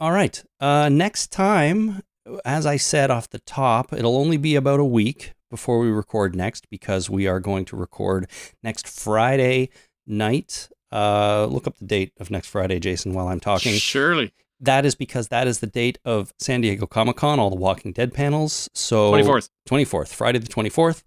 [0.00, 0.42] All right.
[0.60, 2.02] Uh, next time,
[2.44, 6.34] as I said off the top, it'll only be about a week before we record
[6.34, 8.28] next because we are going to record
[8.62, 9.70] next Friday
[10.06, 10.68] night.
[10.92, 13.74] Uh, look up the date of next Friday, Jason, while I'm talking.
[13.74, 14.32] Surely.
[14.60, 17.92] That is because that is the date of San Diego Comic Con, all the Walking
[17.92, 18.68] Dead panels.
[18.74, 19.50] So 24th.
[19.68, 21.02] 24th, Friday the 24th.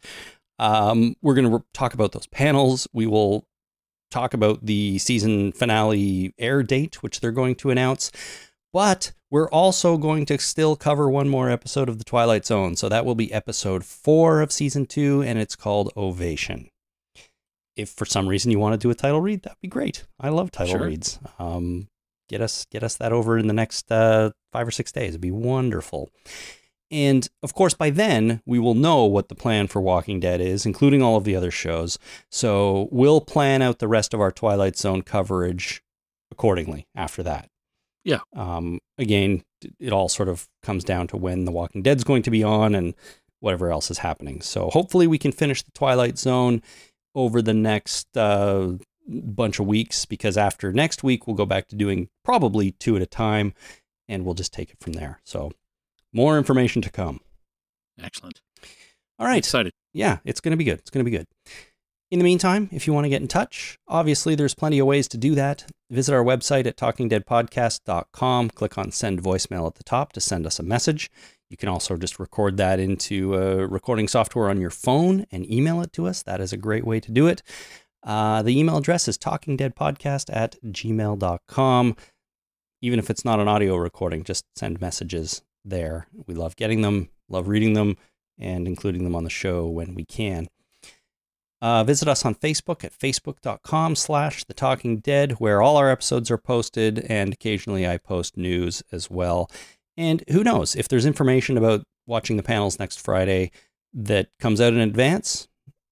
[0.60, 2.88] Um, we're going to re- talk about those panels.
[2.94, 3.48] We will
[4.12, 8.12] talk about the season finale air date, which they're going to announce.
[8.74, 12.76] But we're also going to still cover one more episode of The Twilight Zone.
[12.76, 16.70] So that will be episode four of season two, and it's called Ovation.
[17.76, 20.06] If for some reason you want to do a title read, that'd be great.
[20.20, 20.88] I love title Sure.
[20.88, 21.20] reads.
[21.38, 21.88] Um,
[22.28, 25.10] get us get us that over in the next uh, five or six days.
[25.10, 26.10] It'd be wonderful.
[26.90, 30.66] And of course, by then, we will know what the plan for Walking Dead is,
[30.66, 32.00] including all of the other shows.
[32.32, 35.84] So we'll plan out the rest of our Twilight Zone coverage
[36.32, 37.50] accordingly after that.
[38.06, 38.20] Yeah.
[38.34, 39.44] Um, again,
[39.80, 42.74] it all sort of comes down to when The Walking Dead's going to be on
[42.74, 42.94] and
[43.42, 44.42] whatever else is happening.
[44.42, 46.62] So hopefully, we can finish the Twilight Zone
[47.16, 48.74] over the next uh,
[49.08, 53.02] bunch of weeks because after next week, we'll go back to doing probably two at
[53.02, 53.54] a time
[54.08, 55.20] and we'll just take it from there.
[55.24, 55.52] So
[56.14, 57.20] more information to come.
[58.02, 58.42] Excellent.
[59.20, 59.38] All right.
[59.38, 59.74] Excited.
[59.94, 60.80] Yeah, it's going to be good.
[60.80, 61.28] It's going to be good.
[62.10, 65.10] In the meantime, if you want to get in touch, obviously there's plenty of ways
[65.10, 65.66] to do that.
[65.90, 68.50] Visit our website at talkingdeadpodcast.com.
[68.52, 71.12] Click on send voicemail at the top to send us a message.
[71.50, 75.82] You can also just record that into a recording software on your phone and email
[75.82, 76.24] it to us.
[76.24, 77.42] That is a great way to do it.
[78.04, 81.96] Uh, the email address is talkingdeadpodcast at gmail.com.
[82.82, 86.08] Even if it's not an audio recording, just send messages there.
[86.26, 87.98] We love getting them, love reading them,
[88.38, 90.48] and including them on the show when we can.
[91.60, 96.30] Uh, visit us on Facebook at facebook.com slash the talking dead, where all our episodes
[96.30, 99.50] are posted, and occasionally I post news as well.
[99.96, 103.52] And who knows, if there's information about watching the panels next Friday
[103.92, 105.48] that comes out in advance,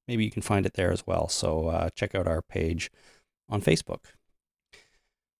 [0.07, 1.27] maybe you can find it there as well.
[1.27, 2.91] So uh, check out our page
[3.49, 4.05] on Facebook.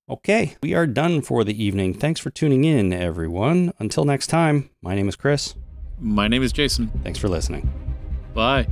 [0.07, 1.93] Okay, we are done for the evening.
[1.93, 3.73] Thanks for tuning in, everyone.
[3.79, 5.55] Until next time, my name is Chris.
[5.99, 6.91] My name is Jason.
[7.03, 7.71] Thanks for listening.
[8.35, 8.67] Bye.